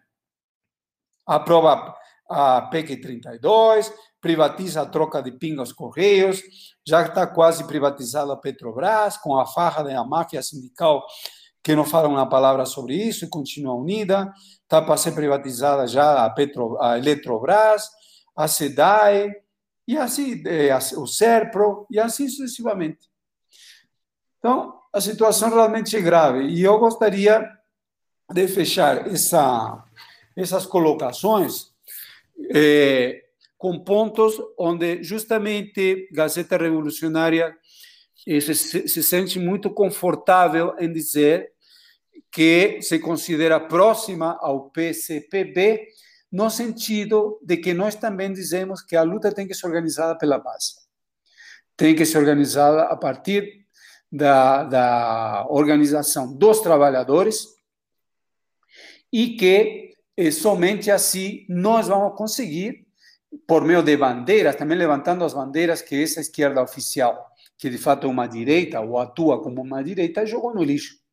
Aprova 1.25 1.95
a 2.29 2.63
PEC 2.63 2.97
32, 2.97 3.93
privatiza 4.23 4.81
a 4.81 4.85
troca 4.85 5.21
de 5.21 5.33
pingas 5.33 5.73
correios, 5.73 6.41
já 6.87 7.05
está 7.05 7.27
quase 7.27 7.67
privatizada 7.67 8.31
a 8.31 8.37
Petrobras, 8.37 9.17
com 9.17 9.37
a 9.37 9.45
farra 9.45 9.83
da 9.83 10.01
máfia 10.05 10.41
sindical 10.41 11.05
que 11.61 11.75
não 11.75 11.83
fala 11.83 12.07
uma 12.07 12.27
palavra 12.27 12.65
sobre 12.65 12.95
isso 12.95 13.25
e 13.25 13.29
continua 13.29 13.75
unida. 13.75 14.33
Está 14.61 14.81
para 14.81 14.95
ser 14.95 15.11
privatizada 15.11 15.85
já 15.85 16.23
a, 16.25 16.29
Petro, 16.29 16.81
a 16.81 16.97
Eletrobras, 16.97 17.89
a 18.33 18.47
SEDAE, 18.47 19.29
e 19.85 19.97
assim, 19.97 20.41
é, 20.47 20.73
o 20.97 21.05
SERPRO, 21.05 21.85
e 21.91 21.99
assim 21.99 22.29
sucessivamente. 22.29 23.09
Então, 24.39 24.73
a 24.93 25.01
situação 25.01 25.49
realmente 25.49 25.97
é 25.97 26.01
grave. 26.01 26.47
E 26.47 26.63
eu 26.63 26.79
gostaria 26.79 27.45
de 28.31 28.47
fechar 28.47 29.05
essa, 29.07 29.83
essas 30.35 30.65
colocações 30.65 31.73
é, 32.53 33.22
com 33.63 33.79
pontos 33.79 34.35
onde 34.59 35.01
justamente 35.01 36.09
Gazeta 36.11 36.57
Revolucionária 36.57 37.55
eh, 38.27 38.41
se, 38.41 38.53
se 38.89 39.01
sente 39.01 39.39
muito 39.39 39.69
confortável 39.69 40.75
em 40.77 40.91
dizer 40.91 41.49
que 42.29 42.81
se 42.81 42.99
considera 42.99 43.61
próxima 43.61 44.37
ao 44.41 44.69
PCPB, 44.69 45.87
no 46.29 46.49
sentido 46.49 47.39
de 47.41 47.55
que 47.55 47.73
nós 47.73 47.95
também 47.95 48.33
dizemos 48.33 48.81
que 48.81 48.97
a 48.97 49.01
luta 49.01 49.31
tem 49.31 49.47
que 49.47 49.53
ser 49.53 49.67
organizada 49.67 50.17
pela 50.17 50.39
base. 50.39 50.73
Tem 51.77 51.95
que 51.95 52.05
ser 52.05 52.17
organizada 52.17 52.81
a 52.81 52.97
partir 52.97 53.65
da, 54.11 54.65
da 54.65 55.47
organização 55.47 56.35
dos 56.35 56.59
trabalhadores 56.59 57.47
e 59.09 59.37
que 59.37 59.93
eh, 60.17 60.31
somente 60.31 60.91
assim 60.91 61.45
nós 61.47 61.87
vamos 61.87 62.17
conseguir, 62.17 62.82
por 63.47 63.63
meio 63.65 63.81
de 63.81 63.95
bandeiras, 63.97 64.55
também 64.55 64.77
levantando 64.77 65.23
as 65.23 65.33
bandeiras 65.33 65.81
que 65.81 66.01
essa 66.01 66.21
esquerda 66.21 66.61
oficial, 66.61 67.27
que 67.57 67.69
de 67.69 67.77
fato 67.77 68.07
é 68.07 68.09
uma 68.09 68.27
direita 68.27 68.79
ou 68.81 68.97
atua 68.97 69.41
como 69.41 69.61
uma 69.61 69.83
direita, 69.83 70.25
jogou 70.25 70.53
no 70.53 70.63
lixo 70.63 71.03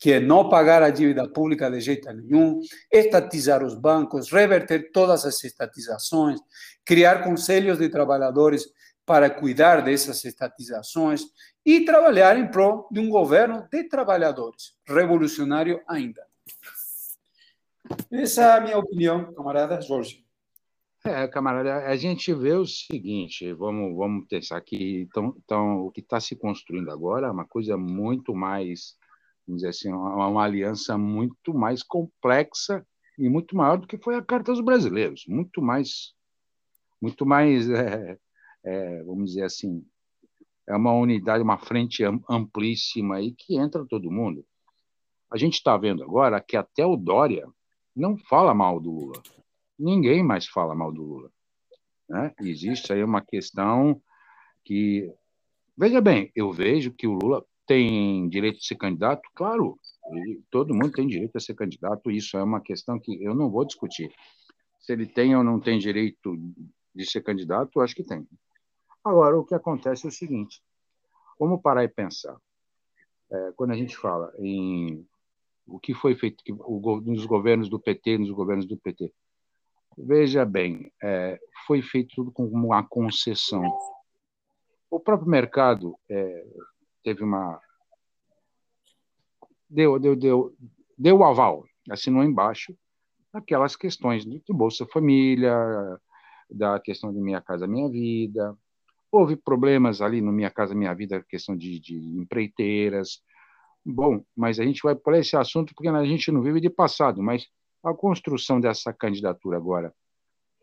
que 0.00 0.12
é 0.12 0.18
não 0.18 0.48
pagar 0.48 0.82
a 0.82 0.88
dívida 0.88 1.28
pública 1.28 1.70
de 1.70 1.78
jeito 1.78 2.10
nenhum, 2.10 2.58
estatizar 2.90 3.62
os 3.62 3.74
bancos, 3.74 4.32
reverter 4.32 4.90
todas 4.90 5.26
as 5.26 5.44
estatizações, 5.44 6.40
criar 6.86 7.22
conselhos 7.22 7.78
de 7.78 7.90
trabalhadores 7.90 8.64
para 9.04 9.28
cuidar 9.28 9.82
dessas 9.82 10.24
estatizações 10.24 11.22
e 11.66 11.84
trabalhar 11.84 12.38
em 12.38 12.50
prol 12.50 12.88
de 12.90 12.98
um 12.98 13.10
governo 13.10 13.68
de 13.70 13.84
trabalhadores, 13.84 14.72
revolucionário 14.86 15.82
ainda. 15.86 16.26
Essa 18.10 18.42
é 18.42 18.52
a 18.52 18.60
minha 18.60 18.78
opinião, 18.78 19.34
camarada 19.34 19.82
Jorge. 19.82 20.24
É, 21.02 21.26
camarada, 21.26 21.86
a 21.86 21.96
gente 21.96 22.32
vê 22.34 22.52
o 22.52 22.66
seguinte, 22.66 23.54
vamos, 23.54 23.96
vamos 23.96 24.26
pensar 24.28 24.58
aqui, 24.58 25.06
então, 25.08 25.34
então 25.42 25.86
o 25.86 25.90
que 25.90 26.00
está 26.00 26.20
se 26.20 26.36
construindo 26.36 26.90
agora 26.90 27.28
é 27.28 27.30
uma 27.30 27.46
coisa 27.46 27.74
muito 27.74 28.34
mais, 28.34 28.98
vamos 29.46 29.62
dizer 29.62 29.68
assim, 29.68 29.90
uma, 29.90 30.26
uma 30.28 30.44
aliança 30.44 30.98
muito 30.98 31.54
mais 31.54 31.82
complexa 31.82 32.86
e 33.18 33.30
muito 33.30 33.56
maior 33.56 33.78
do 33.78 33.86
que 33.86 33.96
foi 33.96 34.14
a 34.14 34.22
Carta 34.22 34.52
dos 34.52 34.60
Brasileiros, 34.60 35.24
muito 35.26 35.62
mais, 35.62 36.12
muito 37.00 37.24
mais 37.24 37.70
é, 37.70 38.18
é, 38.62 39.02
vamos 39.04 39.30
dizer 39.30 39.44
assim, 39.44 39.82
é 40.68 40.76
uma 40.76 40.92
unidade, 40.92 41.42
uma 41.42 41.58
frente 41.58 42.04
amplíssima 42.28 43.16
aí 43.16 43.32
que 43.32 43.56
entra 43.56 43.86
todo 43.86 44.10
mundo. 44.10 44.44
A 45.30 45.38
gente 45.38 45.54
está 45.54 45.76
vendo 45.78 46.02
agora 46.02 46.40
que 46.40 46.58
até 46.58 46.84
o 46.84 46.96
Dória 46.96 47.48
não 47.96 48.18
fala 48.18 48.52
mal 48.52 48.78
do 48.78 48.90
Lula. 48.90 49.22
Ninguém 49.80 50.22
mais 50.22 50.46
fala 50.46 50.74
mal 50.74 50.92
do 50.92 51.02
Lula. 51.02 51.32
Né? 52.06 52.34
Existe 52.42 52.92
aí 52.92 53.02
uma 53.02 53.22
questão 53.22 54.00
que. 54.62 55.10
Veja 55.76 56.02
bem, 56.02 56.30
eu 56.36 56.52
vejo 56.52 56.92
que 56.92 57.06
o 57.06 57.14
Lula 57.14 57.42
tem 57.66 58.28
direito 58.28 58.58
de 58.58 58.66
ser 58.66 58.76
candidato, 58.76 59.22
claro, 59.34 59.78
todo 60.50 60.74
mundo 60.74 60.92
tem 60.92 61.06
direito 61.06 61.36
a 61.36 61.40
ser 61.40 61.54
candidato, 61.54 62.10
isso 62.10 62.36
é 62.36 62.42
uma 62.42 62.60
questão 62.60 62.98
que 62.98 63.22
eu 63.24 63.34
não 63.34 63.48
vou 63.48 63.64
discutir. 63.64 64.12
Se 64.80 64.92
ele 64.92 65.06
tem 65.06 65.34
ou 65.34 65.42
não 65.42 65.58
tem 65.58 65.78
direito 65.78 66.36
de 66.94 67.10
ser 67.10 67.22
candidato, 67.22 67.70
eu 67.78 67.82
acho 67.82 67.94
que 67.94 68.04
tem. 68.04 68.26
Agora, 69.02 69.38
o 69.38 69.44
que 69.44 69.54
acontece 69.54 70.04
é 70.04 70.08
o 70.08 70.12
seguinte: 70.12 70.62
vamos 71.38 71.62
parar 71.62 71.84
e 71.84 71.88
pensar. 71.88 72.36
É, 73.30 73.52
quando 73.56 73.70
a 73.70 73.76
gente 73.76 73.96
fala 73.96 74.32
em 74.38 75.06
o 75.66 75.78
que 75.78 75.94
foi 75.94 76.16
feito 76.16 76.42
o, 76.48 77.00
nos 77.00 77.24
governos 77.24 77.70
do 77.70 77.78
PT, 77.78 78.18
nos 78.18 78.30
governos 78.30 78.66
do 78.66 78.76
PT, 78.76 79.12
Veja 79.96 80.44
bem, 80.44 80.92
é, 81.02 81.38
foi 81.66 81.82
feito 81.82 82.14
tudo 82.16 82.32
com 82.32 82.46
uma 82.46 82.82
concessão. 82.82 83.64
O 84.90 84.98
próprio 84.98 85.28
mercado 85.28 85.96
é, 86.08 86.46
teve 87.02 87.22
uma. 87.22 87.60
Deu, 89.68 89.98
deu, 89.98 90.16
deu, 90.16 90.56
deu 90.98 91.18
o 91.18 91.24
aval, 91.24 91.64
assinou 91.88 92.24
embaixo, 92.24 92.76
aquelas 93.32 93.76
questões 93.76 94.24
de 94.24 94.42
Bolsa 94.48 94.86
Família, 94.86 95.54
da 96.50 96.80
questão 96.80 97.12
de 97.12 97.20
Minha 97.20 97.40
Casa 97.40 97.66
Minha 97.66 97.88
Vida. 97.88 98.56
Houve 99.12 99.36
problemas 99.36 100.00
ali 100.00 100.20
no 100.20 100.32
Minha 100.32 100.50
Casa 100.50 100.74
Minha 100.74 100.94
Vida, 100.94 101.24
questão 101.28 101.56
de, 101.56 101.78
de 101.78 101.96
empreiteiras. 102.18 103.22
Bom, 103.84 104.22
mas 104.36 104.58
a 104.58 104.64
gente 104.64 104.82
vai 104.82 104.94
por 104.94 105.14
esse 105.14 105.36
assunto 105.36 105.74
porque 105.74 105.88
a 105.88 106.04
gente 106.04 106.30
não 106.30 106.42
vive 106.42 106.60
de 106.60 106.68
passado, 106.68 107.22
mas 107.22 107.48
a 107.82 107.94
construção 107.94 108.60
dessa 108.60 108.92
candidatura 108.92 109.56
agora, 109.56 109.94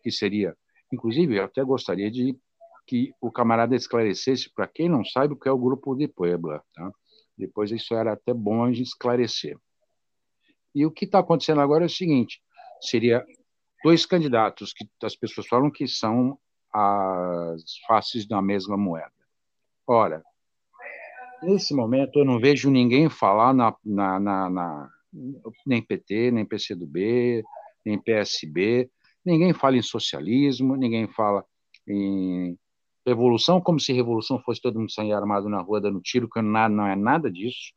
que 0.04 0.12
seria, 0.12 0.56
inclusive, 0.92 1.38
eu 1.38 1.44
até 1.44 1.64
gostaria 1.64 2.12
de 2.12 2.38
que 2.86 3.14
o 3.20 3.32
camarada 3.32 3.76
esclarecesse 3.76 4.50
para 4.54 4.68
quem 4.68 4.88
não 4.88 5.04
sabe 5.04 5.34
o 5.34 5.38
que 5.38 5.50
é 5.50 5.52
o 5.52 5.58
grupo 5.58 5.96
de 5.96 6.08
Puebla, 6.08 6.64
tá? 6.74 6.92
Depois 7.38 7.72
isso 7.72 7.94
era 7.94 8.14
até 8.14 8.34
bom 8.34 8.64
a 8.64 8.72
gente 8.72 8.88
esclarecer. 8.88 9.58
E 10.74 10.86
o 10.86 10.92
que 10.92 11.06
está 11.06 11.20
acontecendo 11.20 11.62
agora 11.62 11.84
é 11.84 11.88
o 11.88 11.90
seguinte: 11.90 12.42
seria 12.82 13.26
dois 13.84 14.06
candidatos 14.06 14.74
que 14.74 14.88
as 15.04 15.16
pessoas 15.16 15.48
falam 15.48 15.70
que 15.70 15.88
são 15.88 16.40
as 16.74 17.78
faces 17.88 18.28
da 18.28 18.42
mesma 18.42 18.78
moeda. 18.78 19.12
Ora, 19.86 20.24
nesse 21.44 21.74
momento 21.74 22.20
eu 22.20 22.26
não 22.26 22.40
vejo 22.40 22.70
ninguém 22.70 23.10
falar 23.10 23.54
na, 23.54 23.76
na, 23.84 24.20
na, 24.20 24.50
na 24.50 24.90
nem 25.66 25.82
PT, 25.82 26.32
nem 26.32 26.46
PCdoB, 26.46 27.44
nem 27.86 28.00
PSB, 28.00 28.90
ninguém 29.26 29.54
fala 29.54 29.78
em 29.78 29.82
socialismo, 29.82 30.76
ninguém 30.76 31.08
fala 31.08 31.46
em 31.88 32.58
revolução, 33.06 33.62
como 33.62 33.80
se 33.80 33.94
revolução 33.94 34.42
fosse 34.42 34.62
todo 34.62 34.80
mundo 34.80 34.92
sair 34.92 35.14
armado 35.14 35.48
na 35.48 35.62
rua 35.62 35.80
dando 35.80 36.02
tiro, 36.02 36.30
que 36.30 36.42
não, 36.42 36.70
não 36.70 36.88
é 36.88 36.96
nada 36.96 37.32
disso. 37.32 37.74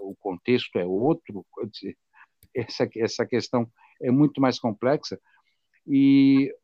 O 0.00 0.14
contexto 0.16 0.76
é 0.78 0.86
outro. 0.86 1.44
Essa, 2.56 2.88
essa 2.98 3.26
questão 3.26 3.68
é 4.00 4.12
muito 4.12 4.40
mais 4.40 4.60
complexa. 4.60 5.20
E 5.84 6.54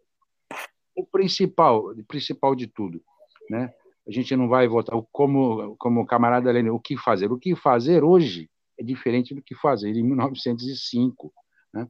o 0.94 1.04
principal, 1.04 1.92
principal 2.06 2.54
de 2.54 2.68
tudo, 2.68 3.02
né? 3.50 3.74
A 4.06 4.12
gente 4.12 4.36
não 4.36 4.48
vai 4.48 4.68
votar 4.68 4.96
como 5.10 5.74
como 5.76 6.06
camarada 6.06 6.52
Lênin, 6.52 6.70
o 6.70 6.78
que 6.78 6.96
fazer? 6.96 7.32
O 7.32 7.38
que 7.38 7.56
fazer 7.56 8.04
hoje 8.04 8.48
é 8.80 8.82
diferente 8.82 9.34
do 9.34 9.42
que 9.42 9.54
fazer 9.54 9.94
em 9.94 10.02
1905, 10.02 11.32
né? 11.72 11.86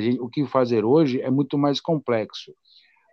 Gente, 0.00 0.20
o 0.20 0.28
que 0.28 0.44
fazer 0.46 0.84
hoje 0.84 1.20
é 1.22 1.30
muito 1.30 1.56
mais 1.56 1.80
complexo. 1.80 2.52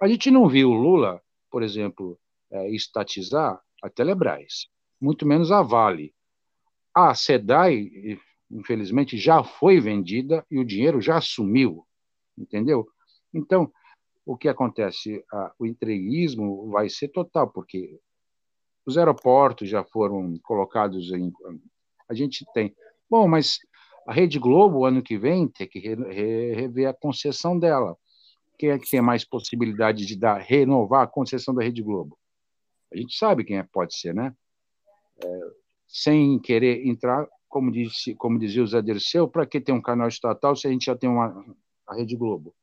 A 0.02 0.08
gente 0.08 0.30
não 0.30 0.50
viu 0.50 0.72
Lula, 0.72 1.22
por 1.50 1.64
exemplo, 1.64 2.20
é, 2.52 2.70
estatizar 2.72 3.62
a 3.82 3.90
Telebrás, 3.90 4.68
muito 5.00 5.26
menos 5.26 5.52
a 5.52 5.62
Vale. 5.62 6.14
A 6.94 7.14
SEDAI, 7.14 8.20
infelizmente, 8.50 9.18
já 9.18 9.44
foi 9.44 9.80
vendida 9.80 10.46
e 10.50 10.58
o 10.58 10.66
dinheiro 10.66 11.00
já 11.00 11.22
sumiu, 11.22 11.86
entendeu? 12.38 12.88
Então, 13.34 13.72
o 14.26 14.36
que 14.36 14.50
acontece? 14.50 15.24
o 15.60 15.66
entreguismo 15.66 16.70
vai 16.72 16.90
ser 16.90 17.10
total, 17.10 17.50
porque 17.52 18.00
os 18.86 18.98
aeroportos 18.98 19.70
já 19.70 19.84
foram 19.84 20.38
colocados 20.44 21.12
em. 21.12 21.32
A 22.10 22.14
gente 22.14 22.46
tem. 22.54 22.76
Bom, 23.10 23.28
mas 23.28 23.60
a 24.08 24.14
Rede 24.14 24.40
Globo, 24.40 24.86
ano 24.86 25.02
que 25.02 25.18
vem, 25.18 25.48
tem 25.48 25.68
que 25.68 25.80
rever 25.80 26.88
a 26.88 26.94
concessão 26.94 27.58
dela. 27.58 27.98
Quem 28.58 28.70
é 28.70 28.80
que 28.80 28.90
tem 28.90 29.02
mais 29.02 29.26
possibilidade 29.26 30.06
de 30.06 30.16
dar, 30.16 30.40
renovar 30.40 31.04
a 31.04 31.08
concessão 31.08 31.54
da 31.54 31.64
Rede 31.64 31.82
Globo? 31.82 32.18
A 32.94 32.98
gente 32.98 33.18
sabe 33.18 33.44
quem 33.44 33.58
é, 33.58 33.64
pode 33.64 33.96
ser, 33.96 34.14
né? 34.14 34.34
É, 35.24 35.40
sem 35.88 36.40
querer 36.40 36.86
entrar, 36.88 37.28
como, 37.50 37.72
disse, 37.72 38.16
como 38.16 38.40
dizia 38.40 38.64
o 38.64 38.68
Zé 38.68 38.82
Dirceu, 38.82 39.28
para 39.28 39.46
que 39.46 39.60
ter 39.60 39.72
um 39.72 39.82
canal 39.82 40.08
estatal 40.08 40.56
se 40.56 40.68
a 40.68 40.72
gente 40.72 40.86
já 40.86 40.96
tem 40.96 41.10
uma, 41.10 41.46
a 41.88 41.96
Rede 41.96 42.16
Globo? 42.16 42.56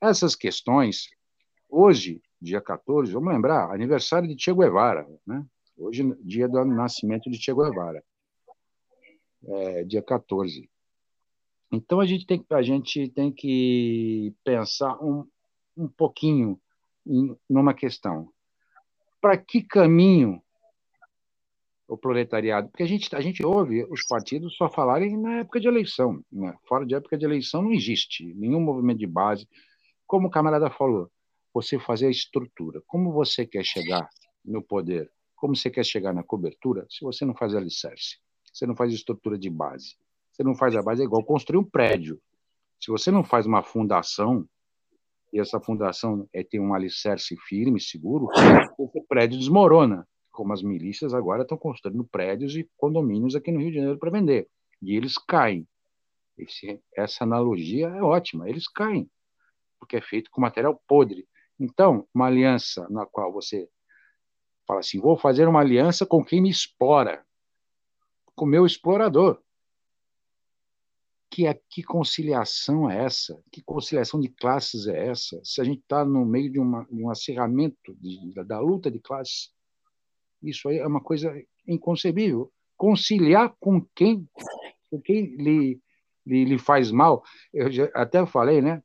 Essas 0.00 0.34
questões, 0.34 1.08
hoje, 1.68 2.22
dia 2.40 2.60
14, 2.60 3.12
vamos 3.12 3.32
lembrar, 3.32 3.72
aniversário 3.72 4.28
de 4.28 4.40
Che 4.42 4.54
Guevara, 4.54 5.06
né? 5.26 5.44
Hoje, 5.76 6.02
dia 6.22 6.48
do 6.48 6.64
nascimento 6.64 7.30
de 7.30 7.36
Che 7.36 7.52
Guevara, 7.52 8.02
é, 9.46 9.84
dia 9.84 10.02
14. 10.02 10.68
Então, 11.70 12.00
a 12.00 12.06
gente 12.06 12.26
tem, 12.26 12.44
a 12.50 12.62
gente 12.62 13.08
tem 13.10 13.30
que 13.30 14.34
pensar 14.42 14.96
um, 15.02 15.26
um 15.76 15.88
pouquinho 15.88 16.58
em, 17.06 17.36
numa 17.48 17.74
questão. 17.74 18.32
Para 19.20 19.36
que 19.36 19.62
caminho 19.62 20.42
o 21.86 21.96
proletariado? 21.96 22.68
Porque 22.68 22.82
a 22.82 22.86
gente, 22.86 23.14
a 23.14 23.20
gente 23.20 23.44
ouve 23.44 23.84
os 23.90 24.06
partidos 24.06 24.56
só 24.56 24.68
falarem 24.68 25.16
na 25.16 25.38
época 25.38 25.60
de 25.60 25.68
eleição. 25.68 26.24
Né? 26.30 26.54
Fora 26.66 26.86
de 26.86 26.94
época 26.94 27.18
de 27.18 27.24
eleição 27.24 27.62
não 27.62 27.72
existe 27.72 28.32
nenhum 28.34 28.60
movimento 28.60 28.98
de 28.98 29.06
base, 29.06 29.48
como 30.06 30.28
o 30.28 30.30
camarada 30.30 30.70
falou, 30.70 31.10
você 31.52 31.78
fazer 31.78 32.06
a 32.06 32.10
estrutura. 32.10 32.82
Como 32.86 33.12
você 33.12 33.46
quer 33.46 33.64
chegar 33.64 34.08
no 34.44 34.62
poder? 34.62 35.10
Como 35.36 35.54
você 35.54 35.70
quer 35.70 35.84
chegar 35.84 36.12
na 36.12 36.22
cobertura 36.22 36.86
se 36.88 37.04
você 37.04 37.24
não 37.24 37.34
faz 37.34 37.54
alicerce? 37.54 38.18
Você 38.58 38.66
não 38.66 38.74
faz 38.74 38.92
estrutura 38.92 39.38
de 39.38 39.48
base. 39.48 39.96
Você 40.32 40.42
não 40.42 40.54
faz 40.54 40.74
a 40.74 40.82
base, 40.82 41.02
é 41.02 41.04
igual 41.04 41.22
construir 41.22 41.58
um 41.58 41.64
prédio. 41.64 42.20
Se 42.80 42.90
você 42.90 43.10
não 43.10 43.22
faz 43.22 43.46
uma 43.46 43.62
fundação, 43.62 44.48
e 45.32 45.38
essa 45.38 45.60
fundação 45.60 46.28
é 46.32 46.42
ter 46.42 46.58
um 46.58 46.74
alicerce 46.74 47.36
firme, 47.48 47.80
seguro, 47.80 48.28
o 48.78 49.04
prédio 49.08 49.38
desmorona, 49.38 50.06
como 50.30 50.52
as 50.52 50.62
milícias 50.62 51.12
agora 51.14 51.42
estão 51.42 51.58
construindo 51.58 52.04
prédios 52.04 52.56
e 52.56 52.68
condomínios 52.76 53.34
aqui 53.34 53.50
no 53.52 53.60
Rio 53.60 53.70
de 53.70 53.76
Janeiro 53.76 53.98
para 53.98 54.10
vender. 54.10 54.48
E 54.82 54.96
eles 54.96 55.18
caem. 55.18 55.66
Esse, 56.36 56.80
essa 56.96 57.24
analogia 57.24 57.88
é 57.88 58.02
ótima, 58.02 58.48
eles 58.48 58.68
caem 58.68 59.10
porque 59.78 59.96
é 59.96 60.00
feito 60.00 60.30
com 60.30 60.40
material 60.40 60.80
podre. 60.86 61.26
Então, 61.58 62.06
uma 62.14 62.26
aliança 62.26 62.86
na 62.90 63.06
qual 63.06 63.32
você 63.32 63.68
fala 64.66 64.80
assim: 64.80 65.00
vou 65.00 65.16
fazer 65.16 65.48
uma 65.48 65.60
aliança 65.60 66.04
com 66.04 66.24
quem 66.24 66.42
me 66.42 66.50
explora, 66.50 67.24
com 68.38 68.44
o 68.44 68.48
meu 68.48 68.64
explorador. 68.64 69.42
Que, 71.30 71.52
que 71.68 71.82
conciliação 71.82 72.90
é 72.90 73.04
essa? 73.04 73.38
Que 73.52 73.60
conciliação 73.62 74.18
de 74.18 74.28
classes 74.28 74.86
é 74.86 75.08
essa? 75.08 75.38
Se 75.44 75.60
a 75.60 75.64
gente 75.64 75.80
está 75.80 76.04
no 76.04 76.24
meio 76.24 76.50
de, 76.50 76.58
uma, 76.58 76.86
de 76.90 77.02
um 77.02 77.10
acirramento 77.10 77.94
de, 78.00 78.32
da 78.44 78.58
luta 78.60 78.90
de 78.90 78.98
classes, 78.98 79.50
isso 80.42 80.68
aí 80.68 80.78
é 80.78 80.86
uma 80.86 81.02
coisa 81.02 81.34
inconcebível. 81.66 82.50
Conciliar 82.76 83.54
com 83.60 83.84
quem, 83.94 84.26
com 84.90 85.00
quem 85.02 85.36
lhe, 85.36 85.80
lhe, 86.24 86.44
lhe 86.44 86.58
faz 86.58 86.90
mal. 86.90 87.22
Eu 87.52 87.70
já, 87.70 87.90
até 87.92 88.24
falei, 88.24 88.62
né? 88.62 88.82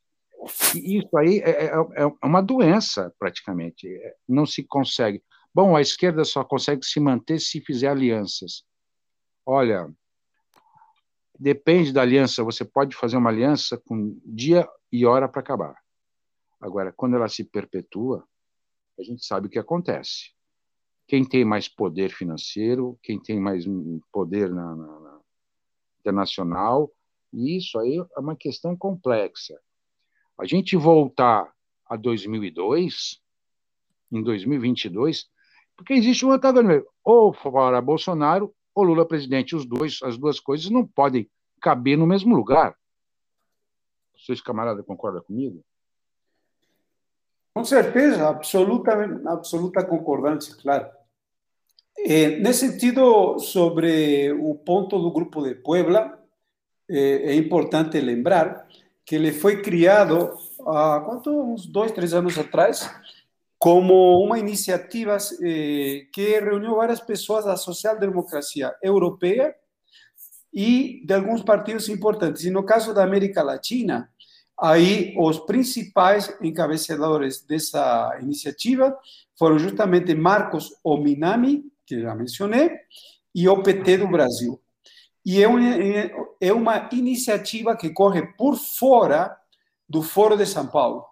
Isso 0.76 1.18
aí 1.18 1.38
é, 1.40 1.68
é, 1.68 1.72
é, 1.96 2.26
uma 2.26 2.42
doença, 2.42 3.14
praticamente. 3.18 3.88
É, 3.88 4.16
não 4.28 4.46
se 4.46 4.64
consegue. 4.64 5.24
Bom, 5.54 5.76
a 5.76 5.82
esquerda 5.82 6.26
só 6.26 6.44
consegue 6.44 6.84
se 6.84 7.00
manter 7.00 7.40
se 7.40 7.62
fizer 7.62 7.88
alianças. 7.88 8.66
Olha, 9.46 9.94
depende 11.38 11.92
da 11.92 12.02
aliança. 12.02 12.44
Você 12.44 12.64
pode 12.64 12.96
fazer 12.96 13.18
uma 13.18 13.30
aliança 13.30 13.78
com 13.78 14.20
dia 14.26 14.68
e 14.92 15.06
hora 15.06 15.28
para 15.28 15.42
acabar. 15.42 15.76
Agora, 16.62 16.94
quando 16.94 17.16
ela 17.16 17.28
se 17.28 17.44
perpetua, 17.44 18.26
a 18.98 19.04
gente 19.04 19.26
sabe 19.26 19.48
o 19.48 19.50
que 19.50 19.60
acontece. 19.60 20.32
Quem 21.08 21.28
tem 21.28 21.44
mais 21.44 21.68
poder 21.68 22.10
financeiro, 22.10 22.98
quem 23.04 23.20
tem 23.20 23.40
mais 23.40 23.66
poder 24.12 24.50
na, 24.50 24.76
na, 24.76 25.00
na 25.00 25.20
internacional, 26.00 26.90
e 27.34 27.58
isso 27.58 27.78
aí 27.80 27.98
é 27.98 28.20
uma 28.20 28.36
questão 28.36 28.78
complexa. 28.78 29.60
A 30.40 30.46
gente 30.46 30.78
voltar 30.78 31.52
a 31.86 31.98
2002, 31.98 33.22
em 34.12 34.24
2022, 34.24 35.30
porque 35.76 35.94
existe 35.94 36.26
um 36.26 36.32
antagonismo. 36.32 36.88
Ou 37.04 37.34
fora 37.34 37.82
Bolsonaro 37.82 38.54
ou 38.74 38.84
Lula 38.84 39.06
presidente. 39.08 39.56
Os 39.56 39.66
dois, 39.66 40.00
as 40.04 40.18
duas 40.18 40.40
coisas 40.40 40.70
não 40.70 40.86
podem 40.86 41.30
caber 41.62 41.98
no 41.98 42.08
mesmo 42.08 42.36
lugar. 42.36 42.76
Vocês, 44.18 44.42
camarada, 44.42 44.84
concordam 44.84 45.22
comigo? 45.24 45.64
Com 47.54 47.64
certeza, 47.64 48.28
absoluta, 48.28 48.92
absoluta 49.28 49.86
concordância, 49.86 50.56
claro. 50.62 50.88
É, 51.98 52.40
nesse 52.40 52.72
sentido, 52.72 53.38
sobre 53.38 54.32
o 54.34 54.56
ponto 54.56 55.00
do 55.00 55.12
Grupo 55.12 55.44
de 55.44 55.54
Puebla, 55.54 56.20
é, 56.90 57.32
é 57.32 57.36
importante 57.36 58.00
lembrar 58.00 58.68
que 59.06 59.16
ele 59.16 59.32
foi 59.32 59.62
criado 59.62 60.36
há 60.66 61.02
quanto, 61.06 61.30
uns 61.30 61.66
dois, 61.66 61.92
três 61.92 62.14
anos 62.14 62.38
atrás, 62.38 62.90
como 63.64 64.22
uma 64.22 64.38
iniciativa 64.38 65.16
eh, 65.42 66.08
que 66.12 66.38
reuniu 66.42 66.76
várias 66.76 67.00
pessoas 67.00 67.46
da 67.46 67.56
social-democracia 67.56 68.76
europeia 68.84 69.56
e 70.54 71.02
de 71.06 71.14
alguns 71.14 71.42
partidos 71.44 71.88
importantes. 71.88 72.44
E 72.44 72.50
no 72.50 72.66
caso 72.66 72.94
da 72.94 73.06
América 73.06 73.42
Latina, 73.42 74.10
Aí, 74.60 75.16
os 75.18 75.40
principais 75.40 76.32
encabeçadores 76.42 77.44
dessa 77.44 78.18
iniciativa 78.22 78.96
foram 79.38 79.58
justamente 79.58 80.14
Marcos 80.14 80.70
Ominami, 80.84 81.64
que 81.86 82.00
já 82.02 82.14
mencionei, 82.14 82.70
e 83.34 83.50
o 83.50 83.64
PT 83.64 83.98
do 83.98 84.08
Brasil. 84.08 84.62
E 85.26 85.42
é 85.42 85.48
uma, 85.48 85.60
é 86.40 86.54
uma 86.54 86.88
iniciativa 86.92 87.76
que 87.76 87.90
corre 87.90 88.28
por 88.38 88.56
fora 88.56 89.36
do 89.90 90.04
Foro 90.04 90.38
de 90.38 90.46
São 90.46 90.68
Paulo. 90.68 91.04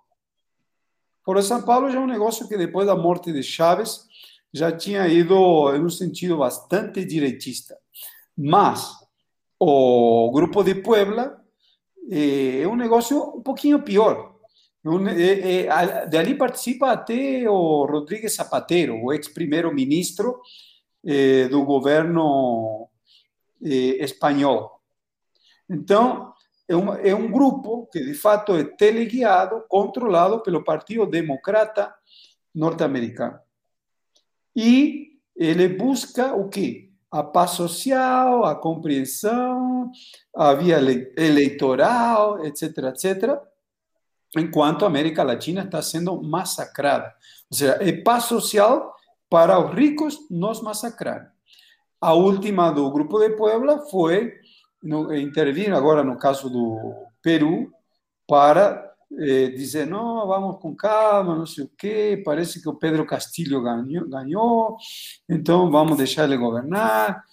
De 1.35 1.43
São 1.43 1.61
Paulo 1.61 1.89
já 1.89 1.99
é 1.99 2.01
um 2.01 2.07
negócio 2.07 2.47
que, 2.47 2.57
depois 2.57 2.87
da 2.87 2.95
morte 2.95 3.31
de 3.31 3.41
Chaves, 3.43 4.05
já 4.53 4.71
tinha 4.71 5.07
ido 5.07 5.73
em 5.75 5.83
um 5.83 5.89
sentido 5.89 6.37
bastante 6.37 7.05
direitista. 7.05 7.77
Mas 8.37 8.91
o 9.59 10.31
Grupo 10.33 10.63
de 10.63 10.75
Puebla 10.75 11.39
é 12.09 12.67
um 12.67 12.75
negócio 12.75 13.37
um 13.37 13.41
pouquinho 13.41 13.81
pior. 13.81 14.35
De 16.09 16.17
ali 16.17 16.35
participa 16.35 16.91
até 16.91 17.47
o 17.49 17.85
Rodríguez 17.85 18.35
Zapatero, 18.35 18.99
o 19.01 19.13
ex-primeiro-ministro 19.13 20.41
do 21.49 21.63
governo 21.63 22.89
espanhol. 23.61 24.81
Então, 25.69 26.33
é 26.71 26.75
um, 26.75 26.93
é 26.93 27.13
um 27.13 27.29
grupo 27.29 27.87
que, 27.91 27.99
de 27.99 28.13
fato, 28.13 28.55
é 28.55 28.63
teleguiado, 28.63 29.65
controlado 29.67 30.41
pelo 30.41 30.63
Partido 30.63 31.05
Democrata 31.05 31.93
norte-americano. 32.55 33.37
E 34.55 35.17
ele 35.35 35.67
busca 35.67 36.33
o? 36.33 36.49
A 37.11 37.23
paz 37.23 37.51
social, 37.51 38.45
a 38.45 38.55
compreensão, 38.55 39.91
a 40.33 40.53
via 40.53 40.77
eleitoral, 41.17 42.45
etc., 42.45 42.77
etc., 42.85 43.37
enquanto 44.37 44.85
a 44.85 44.87
América 44.87 45.23
Latina 45.23 45.63
está 45.63 45.81
sendo 45.81 46.23
massacrada. 46.23 47.13
Ou 47.51 47.57
seja, 47.57 47.77
é 47.81 47.91
paz 47.91 48.23
social 48.25 48.95
para 49.29 49.59
os 49.59 49.73
ricos 49.75 50.17
nos 50.29 50.61
massacrar. 50.61 51.33
A 51.99 52.13
última 52.13 52.71
do 52.71 52.89
Grupo 52.89 53.19
de 53.19 53.31
Puebla 53.31 53.79
foi 53.87 54.40
no, 54.81 55.13
intervir 55.15 55.73
agora 55.73 56.03
no 56.03 56.17
caso 56.17 56.49
do 56.49 56.93
Peru 57.21 57.71
para 58.27 58.91
eh, 59.17 59.49
dizer, 59.49 59.85
não, 59.85 60.25
vamos 60.25 60.57
com 60.61 60.75
calma, 60.75 61.35
não 61.35 61.45
sei 61.45 61.65
o 61.65 61.71
quê, 61.77 62.21
parece 62.23 62.61
que 62.61 62.69
o 62.69 62.75
Pedro 62.75 63.05
Castilho 63.05 63.61
ganhou, 63.61 64.07
ganhou 64.07 64.77
então 65.27 65.69
vamos 65.69 65.97
deixar 65.97 66.23
ele 66.23 66.37
governar, 66.37 67.23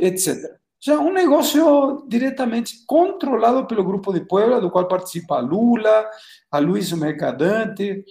etc. 0.00 0.60
Já 0.84 0.98
um 0.98 1.12
negócio 1.12 2.04
diretamente 2.08 2.84
controlado 2.86 3.64
pelo 3.68 3.84
Grupo 3.84 4.12
de 4.12 4.20
Puebla, 4.20 4.60
do 4.60 4.68
qual 4.68 4.88
participa 4.88 5.38
Lula, 5.38 6.10
a 6.50 6.58
Luiz 6.58 6.90
Mercadante, 6.90 8.04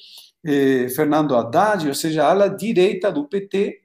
eh, 0.46 0.88
Fernando 0.96 1.36
Haddad, 1.36 1.86
ou 1.89 1.94
seja, 1.94 2.24
a 2.24 2.30
ala 2.30 2.50
direita 2.50 3.12
do 3.12 3.28
PT, 3.28 3.81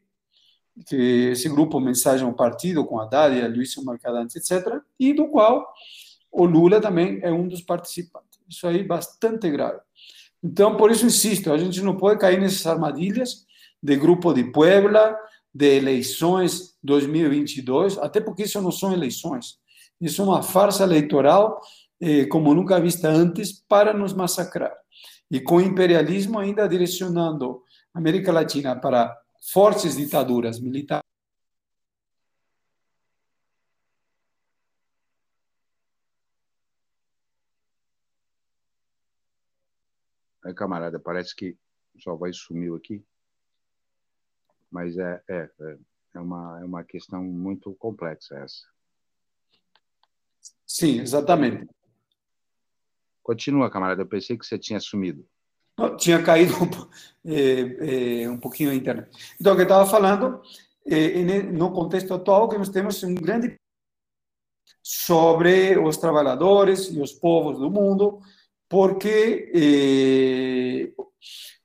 que 0.87 1.31
esse 1.31 1.49
grupo 1.49 1.81
Mensagem 1.81 2.27
ao 2.27 2.35
Partido, 2.35 2.85
com 2.85 3.01
a 3.01 3.09
Luiz 3.49 3.75
Mercadante, 3.85 4.39
etc., 4.39 4.81
e 4.99 5.13
do 5.13 5.29
qual 5.29 5.67
o 6.31 6.45
Lula 6.45 6.81
também 6.81 7.19
é 7.23 7.33
um 7.33 7.49
dos 7.49 7.63
participantes. 7.63 8.39
Isso 8.49 8.67
aí 8.67 8.81
é 8.81 8.85
bastante 8.85 9.51
grave. 9.51 9.81
Então, 10.43 10.77
por 10.77 10.91
isso 10.91 11.07
insisto, 11.07 11.53
a 11.53 11.59
gente 11.59 11.81
não 11.81 11.97
pode 11.97 12.21
cair 12.21 12.41
nessas 12.41 12.67
armadilhas 12.67 13.47
de 13.83 13.97
grupo 13.97 14.33
de 14.33 14.45
Puebla, 14.45 15.17
de 15.53 15.77
eleições 15.77 16.77
2022, 16.83 17.99
até 17.99 18.21
porque 18.21 18.43
isso 18.43 18.61
não 18.61 18.71
são 18.71 18.93
eleições. 18.93 19.59
Isso 20.01 20.21
é 20.21 20.25
uma 20.25 20.43
farsa 20.43 20.85
eleitoral 20.85 21.59
eh, 22.01 22.27
como 22.27 22.55
nunca 22.55 22.79
vista 22.79 23.09
antes 23.09 23.53
para 23.67 23.95
nos 23.95 24.13
massacrar. 24.13 24.73
E 25.31 25.41
com 25.41 25.57
o 25.57 25.61
imperialismo 25.61 26.39
ainda 26.39 26.69
direcionando 26.69 27.63
a 27.95 27.99
América 27.99 28.31
Latina 28.31 28.77
para 28.77 29.17
fortes 29.53 29.97
ditaduras 29.97 30.61
militares. 30.61 31.07
Aí, 40.45 40.55
camarada, 40.55 41.01
parece 41.01 41.35
que 41.35 41.59
só 41.99 42.15
vai 42.15 42.33
sumiu 42.33 42.77
aqui. 42.77 43.05
Mas 44.71 44.97
é, 44.97 45.23
é, 45.29 45.51
é, 45.61 45.79
é, 46.15 46.21
uma, 46.21 46.61
é 46.61 46.65
uma 46.65 46.85
questão 46.85 47.23
muito 47.25 47.75
complexa 47.75 48.37
essa. 48.37 48.67
Sim, 50.65 51.01
exatamente. 51.01 51.69
Continua, 53.23 53.71
camarada. 53.71 54.03
Eu 54.03 54.07
pensei 54.07 54.39
que 54.39 54.47
você 54.47 54.59
tinha 54.59 54.79
sumido. 54.79 55.29
Tinha 55.99 56.23
caído 56.23 56.55
é, 57.25 58.23
é, 58.23 58.29
um 58.31 58.39
pouquinho 58.39 58.71
a 58.71 58.75
internet. 58.75 59.11
Então, 59.41 59.53
o 59.53 59.57
que 59.57 59.63
eu 59.63 59.67
estava 59.67 59.87
falando, 59.87 60.41
é, 60.87 61.43
no 61.43 61.73
contexto 61.73 62.15
atual, 62.15 62.49
que 62.49 62.59
nós 62.59 62.69
temos 62.69 63.03
um 63.03 63.15
grande 63.15 63.57
sobre 64.83 65.79
os 65.79 65.97
trabalhadores 65.97 66.89
e 66.93 67.01
os 67.01 67.13
povos 67.13 67.59
do 67.59 67.71
mundo, 67.71 68.21
porque 68.69 69.53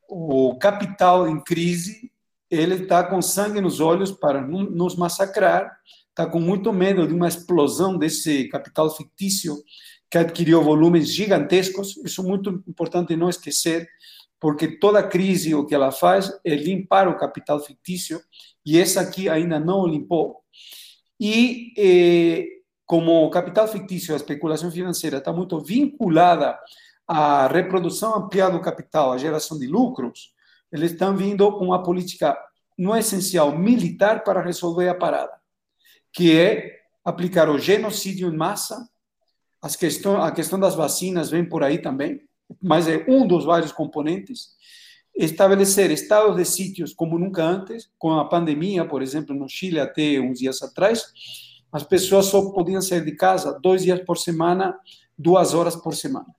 o 0.10 0.58
capital 0.58 1.28
em 1.28 1.40
crise 1.40 2.12
ele 2.50 2.76
está 2.76 3.04
com 3.04 3.22
sangue 3.22 3.62
nos 3.62 3.80
olhos 3.80 4.12
para 4.12 4.42
nos 4.42 4.96
massacrar, 4.98 5.72
está 6.10 6.26
com 6.26 6.40
muito 6.40 6.74
medo 6.74 7.08
de 7.08 7.14
uma 7.14 7.30
explosão 7.30 7.98
desse 7.98 8.50
capital 8.50 8.94
fictício 8.94 9.56
que 10.12 10.18
adquiriu 10.18 10.62
volumes 10.62 11.08
gigantescos. 11.08 11.96
Isso 12.04 12.22
é 12.22 12.26
muito 12.26 12.64
importante 12.68 13.16
não 13.16 13.30
esquecer, 13.30 13.88
porque 14.40 14.78
toda 14.78 15.02
crise 15.02 15.56
o 15.56 15.66
que 15.66 15.74
ela 15.74 15.92
faz 15.92 16.32
é 16.44 16.54
limpar 16.54 17.08
o 17.08 17.18
capital 17.18 17.60
fictício 17.60 18.22
e 18.66 18.78
essa 18.78 19.00
aqui 19.00 19.30
ainda 19.30 19.60
não 19.60 19.88
limpou. 19.88 20.42
E 21.20 21.74
eh, 21.78 22.46
como 22.86 23.26
o 23.26 23.30
capital 23.30 23.68
fictício, 23.68 24.14
a 24.14 24.18
especulação 24.18 24.70
financeira 24.70 25.20
está 25.20 25.32
muito 25.32 25.60
vinculada 25.62 26.60
a 27.08 27.48
reprodução 27.48 28.16
ampliada 28.16 28.54
do 28.54 28.62
capital, 28.62 29.12
a 29.12 29.18
geração 29.18 29.58
de 29.58 29.68
lucros, 29.68 30.34
eles 30.72 30.92
estão 30.92 31.16
vindo 31.16 31.52
com 31.58 31.66
uma 31.66 31.84
política, 31.84 32.38
no 32.78 32.96
essencial, 32.96 33.58
militar 33.58 34.24
para 34.24 34.42
resolver 34.42 34.88
a 34.88 34.96
parada, 34.96 35.34
que 36.14 36.38
é 36.38 36.80
aplicar 37.04 37.50
o 37.50 37.60
genocídio 37.60 38.30
em 38.30 38.38
massa, 38.38 38.88
as 39.62 39.76
questão, 39.76 40.22
a 40.22 40.32
questão 40.32 40.60
das 40.60 40.76
vacinas 40.76 41.30
vem 41.30 41.48
por 41.48 41.64
aí 41.64 41.80
também, 41.80 42.22
mas 42.62 42.88
é 42.88 43.06
um 43.08 43.28
dos 43.28 43.46
vários 43.46 43.72
componentes, 43.72 44.50
estabelecer 45.16 45.92
estados 45.92 46.36
de 46.36 46.46
sítios 46.46 46.94
como 46.94 47.20
nunca 47.20 47.44
antes, 47.44 47.90
com 47.98 48.14
a 48.18 48.28
pandemia, 48.28 48.86
por 48.86 49.02
exemplo, 49.02 49.36
no 49.36 49.48
Chile 49.48 49.80
até 49.80 50.20
uns 50.20 50.40
dias 50.40 50.62
atrás, 50.62 51.04
as 51.72 51.84
pessoas 51.84 52.26
só 52.26 52.52
podiam 52.52 52.82
sair 52.82 53.06
de 53.06 53.16
casa 53.16 53.58
dois 53.62 53.84
dias 53.84 54.02
por 54.02 54.18
semana, 54.18 54.78
duas 55.18 55.54
horas 55.54 55.76
por 55.76 55.96
semana 55.96 56.34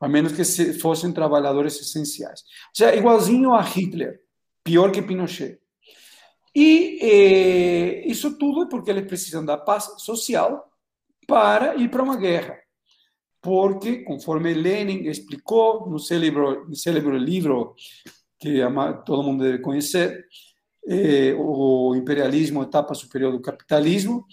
a 0.00 0.08
menos 0.08 0.32
que 0.32 0.44
fossem 0.74 1.12
trabalhadores 1.12 1.80
essenciais. 1.80 2.40
Ou 2.40 2.74
seja, 2.74 2.94
igualzinho 2.94 3.54
a 3.54 3.62
Hitler, 3.62 4.20
pior 4.62 4.90
que 4.92 5.02
Pinochet. 5.02 5.58
E 6.54 6.98
eh, 7.02 8.06
isso 8.06 8.38
tudo 8.38 8.62
é 8.62 8.68
porque 8.68 8.90
eles 8.90 9.06
precisam 9.06 9.44
da 9.44 9.58
paz 9.58 9.90
social 9.98 10.70
para 11.26 11.74
ir 11.76 11.90
para 11.90 12.02
uma 12.02 12.16
guerra. 12.16 12.58
Porque, 13.40 13.98
conforme 13.98 14.54
Lenin 14.54 15.08
explicou 15.08 15.88
no 15.88 15.98
célebre, 15.98 16.64
no 16.66 16.74
célebre 16.74 17.18
livro 17.18 17.74
que 18.38 18.60
todo 19.04 19.22
mundo 19.22 19.44
deve 19.44 19.58
conhecer, 19.58 20.26
eh, 20.88 21.34
o 21.38 21.94
imperialismo, 21.94 22.62
etapa 22.62 22.94
superior 22.94 23.32
do 23.32 23.40
capitalismo, 23.40 24.26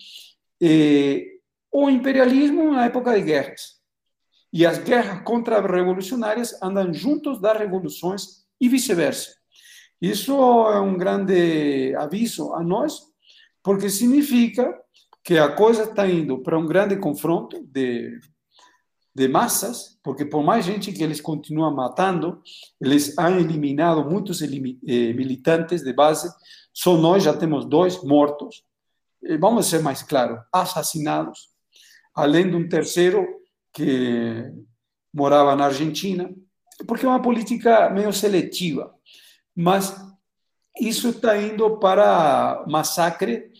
eh, 0.62 1.26
o 1.72 1.90
imperialismo 1.90 2.72
na 2.72 2.86
época 2.86 3.14
de 3.14 3.22
guerras 3.22 3.82
e 4.52 4.66
as 4.66 4.78
guerras 4.78 5.24
contra-revolucionárias 5.24 6.62
andam 6.62 6.94
juntos 6.94 7.42
das 7.42 7.58
revoluções 7.58 8.46
e 8.62 8.70
vice-versa. 8.70 9.36
Isso 10.00 10.34
é 10.70 10.80
um 10.80 10.96
grande 10.96 11.96
aviso 11.96 12.54
a 12.54 12.62
nós, 12.62 13.02
porque 13.64 13.90
significa 13.90 14.78
que 15.24 15.38
a 15.38 15.50
coisa 15.50 15.84
está 15.84 16.08
indo 16.08 16.40
para 16.40 16.60
um 16.60 16.66
grande 16.66 16.98
confronto 16.98 17.64
de, 17.66 18.20
de 19.16 19.28
massas, 19.28 19.98
porque 20.04 20.26
por 20.26 20.44
mais 20.44 20.66
gente 20.66 20.92
que 20.92 21.04
eles 21.04 21.22
continuam 21.22 21.74
matando, 21.74 22.42
eles 22.82 23.18
han 23.18 23.40
eliminado 23.40 24.04
muitos 24.10 24.42
eh, 24.42 25.14
militantes 25.14 25.82
de 25.82 25.94
base, 25.94 26.30
só 26.74 26.98
nós 26.98 27.24
já 27.24 27.34
temos 27.34 27.66
dois 27.66 28.04
mortos, 28.04 28.64
vamos 29.40 29.68
ser 29.68 29.82
mais 29.82 30.04
claros, 30.04 30.40
assassinados, 30.52 31.50
além 32.14 32.50
de 32.50 32.56
um 32.58 32.68
terceiro 32.68 33.26
que 33.72 34.52
morava 35.14 35.56
na 35.56 35.66
Argentina, 35.66 36.30
porque 36.88 37.06
é 37.06 37.10
uma 37.10 37.22
política 37.22 37.90
meio 37.90 38.12
seletiva. 38.12 38.94
Mas 39.56 39.96
isso 40.80 41.10
está 41.10 41.38
indo 41.38 41.78
para 41.78 42.66
massacre 42.68 43.52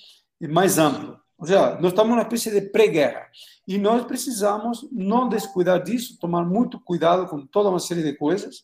mais 0.42 0.78
amplo. 0.78 1.23
Ou 1.44 1.48
seja, 1.48 1.76
nós 1.82 1.92
estamos 1.92 2.12
numa 2.12 2.22
espécie 2.22 2.52
de 2.52 2.70
pré-guerra. 2.70 3.28
E 3.68 3.78
nós 3.78 4.06
precisamos 4.06 4.88
não 4.94 5.28
descuidar 5.28 5.84
disso, 5.84 6.18
tomar 6.18 6.46
muito 6.46 6.80
cuidado 6.80 7.28
com 7.28 7.46
toda 7.46 7.70
uma 7.70 7.80
série 7.80 8.02
de 8.02 8.14
coisas 8.14 8.64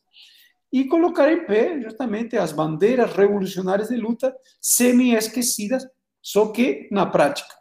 e 0.72 0.86
colocar 0.86 1.30
em 1.30 1.46
pé 1.46 1.82
justamente 1.82 2.38
as 2.38 2.54
bandeiras 2.54 3.12
revolucionárias 3.12 3.90
de 3.90 3.98
luta 3.98 4.34
semi-esquecidas, 4.62 5.86
só 6.22 6.54
que 6.54 6.88
na 6.90 7.06
prática, 7.06 7.54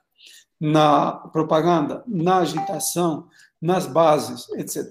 na 0.61 1.13
propaganda, 1.33 2.05
na 2.07 2.39
agitação, 2.39 3.29
nas 3.61 3.87
bases, 3.87 4.49
etc. 4.51 4.87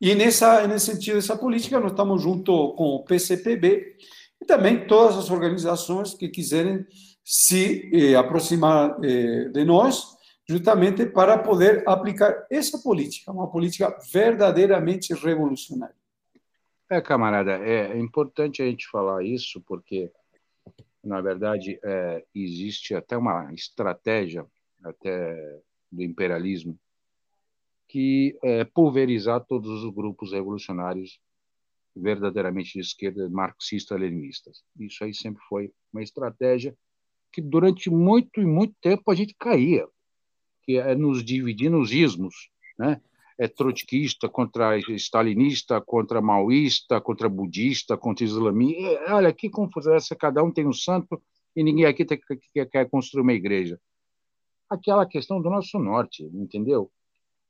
E 0.00 0.14
nessa, 0.14 0.68
nesse 0.68 0.92
sentido, 0.92 1.18
essa 1.18 1.36
política, 1.36 1.80
nós 1.80 1.90
estamos 1.90 2.22
junto 2.22 2.74
com 2.74 2.94
o 2.94 3.04
PCPB 3.04 3.96
e 4.40 4.44
também 4.44 4.86
todas 4.86 5.16
as 5.16 5.30
organizações 5.30 6.14
que 6.14 6.28
quiserem 6.28 6.86
se 7.28 7.90
eh, 7.92 8.14
aproximar 8.14 8.96
eh, 9.04 9.48
de 9.48 9.64
nós, 9.64 10.16
justamente 10.48 11.04
para 11.06 11.36
poder 11.36 11.82
aplicar 11.84 12.46
essa 12.48 12.78
política, 12.78 13.32
uma 13.32 13.50
política 13.50 13.98
verdadeiramente 14.12 15.12
revolucionária. 15.12 15.96
É, 16.88 17.00
camarada, 17.00 17.58
é 17.66 17.98
importante 17.98 18.62
a 18.62 18.64
gente 18.64 18.86
falar 18.86 19.24
isso, 19.24 19.60
porque, 19.66 20.08
na 21.02 21.20
verdade, 21.20 21.80
é, 21.82 22.24
existe 22.32 22.94
até 22.94 23.16
uma 23.16 23.52
estratégia 23.52 24.46
até 24.84 25.60
do 25.90 26.04
imperialismo 26.04 26.78
que 27.88 28.38
é 28.40 28.62
pulverizar 28.64 29.44
todos 29.44 29.82
os 29.82 29.92
grupos 29.92 30.30
revolucionários 30.30 31.18
verdadeiramente 31.96 32.74
de 32.74 32.80
esquerda, 32.80 33.28
marxista-leninistas. 33.28 34.62
Isso 34.78 35.02
aí 35.02 35.12
sempre 35.12 35.42
foi 35.48 35.72
uma 35.92 36.04
estratégia 36.04 36.76
que 37.36 37.42
durante 37.42 37.90
muito 37.90 38.40
e 38.40 38.46
muito 38.46 38.74
tempo 38.80 39.10
a 39.10 39.14
gente 39.14 39.36
caía, 39.38 39.86
que 40.62 40.78
é 40.78 40.94
nos 40.94 41.22
dividir 41.22 41.70
nos 41.70 41.92
ismos, 41.92 42.48
né? 42.78 42.98
É 43.38 43.46
trotskista 43.46 44.26
contra 44.26 44.78
stalinista, 44.78 45.78
contra 45.78 46.22
maoísta, 46.22 46.98
contra 46.98 47.28
budista, 47.28 47.94
contra 47.94 48.24
islamista. 48.24 49.14
Olha, 49.14 49.30
que 49.34 49.50
confusão 49.50 49.94
essa, 49.94 50.16
cada 50.16 50.42
um 50.42 50.50
tem 50.50 50.66
um 50.66 50.72
santo 50.72 51.20
e 51.54 51.62
ninguém 51.62 51.84
aqui 51.84 52.06
tem, 52.06 52.18
quer 52.72 52.88
construir 52.88 53.20
uma 53.20 53.34
igreja. 53.34 53.78
Aquela 54.70 55.04
questão 55.04 55.38
do 55.38 55.50
nosso 55.50 55.78
norte, 55.78 56.24
entendeu? 56.32 56.90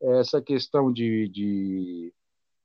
Essa 0.03 0.43
questão 0.43 0.93
de, 0.93 1.29
de 1.29 2.13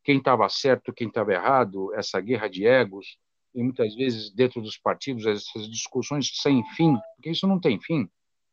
quem 0.03 0.17
estava 0.17 0.49
certo, 0.49 0.91
quem 0.91 1.07
estava 1.07 1.31
errado, 1.33 1.93
essa 1.93 2.19
guerra 2.19 2.47
de 2.47 2.65
egos, 2.65 3.19
e 3.53 3.63
muitas 3.63 3.95
vezes 3.95 4.31
dentro 4.31 4.61
dos 4.61 4.77
partidos 4.77 5.25
essas 5.25 5.69
discussões 5.69 6.31
sem 6.41 6.63
fim, 6.75 6.97
porque 7.15 7.31
isso 7.31 7.47
não 7.47 7.59
tem 7.59 7.79
fim. 7.79 8.09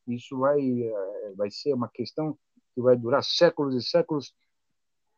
Isso 0.07 0.39
vai 0.39 0.61
eh, 0.61 1.35
vai 1.37 1.51
ser 1.51 1.75
uma 1.75 1.89
questão 1.89 2.37
que 2.75 2.81
vai 2.81 2.97
durar 2.97 3.23
séculos 3.23 3.75
e 3.75 3.87
séculos. 3.87 4.33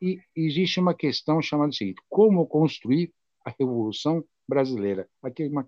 E 0.01 0.19
existe 0.35 0.81
uma 0.81 0.95
questão 0.95 1.41
chamada 1.43 1.73
seguinte: 1.73 2.03
como 2.09 2.47
construir 2.47 3.13
a 3.45 3.53
revolução 3.59 4.25
brasileira? 4.49 5.09
Aqui 5.23 5.47
uma, 5.47 5.67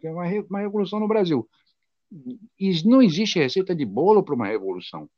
uma 0.49 0.59
revolução 0.59 0.99
no 0.99 1.09
Brasil. 1.09 1.49
E 2.59 2.83
não 2.85 3.01
existe 3.01 3.39
receita 3.39 3.75
de 3.75 3.85
bolo 3.85 4.23
para 4.23 4.35
uma 4.35 4.47
revolução. 4.47 5.09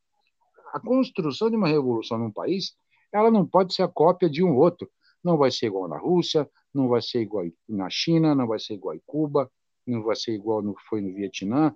A 0.72 0.80
construção 0.80 1.50
de 1.50 1.56
uma 1.56 1.68
revolução 1.68 2.18
num 2.18 2.30
país, 2.30 2.76
ela 3.12 3.30
não 3.30 3.46
pode 3.46 3.74
ser 3.74 3.82
a 3.82 3.88
cópia 3.88 4.28
de 4.28 4.42
um 4.42 4.56
outro. 4.56 4.90
Não 5.24 5.38
vai 5.38 5.50
ser 5.50 5.66
igual 5.66 5.88
na 5.88 5.98
Rússia, 5.98 6.48
não 6.72 6.88
vai 6.88 7.00
ser 7.00 7.20
igual 7.20 7.46
na 7.68 7.88
China, 7.88 8.34
não 8.34 8.46
vai 8.46 8.58
ser 8.58 8.74
igual 8.74 8.94
em 8.94 9.02
Cuba, 9.06 9.50
não 9.86 10.02
vai 10.02 10.16
ser 10.16 10.32
igual 10.32 10.62
no 10.62 10.74
foi 10.88 11.00
no 11.00 11.14
Vietnã. 11.14 11.74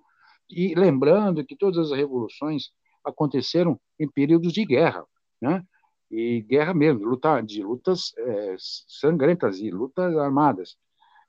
E 0.50 0.74
lembrando 0.74 1.44
que 1.44 1.56
todas 1.56 1.90
as 1.90 1.96
revoluções 1.96 2.70
aconteceram 3.04 3.80
em 3.98 4.08
períodos 4.08 4.52
de 4.52 4.64
guerra, 4.64 5.04
né? 5.40 5.64
E 6.10 6.40
guerra 6.42 6.72
mesmo, 6.72 7.04
luta, 7.04 7.40
de 7.40 7.62
lutas 7.62 8.12
é, 8.16 8.56
sangrentas 8.58 9.60
e 9.60 9.70
lutas 9.70 10.16
armadas. 10.16 10.76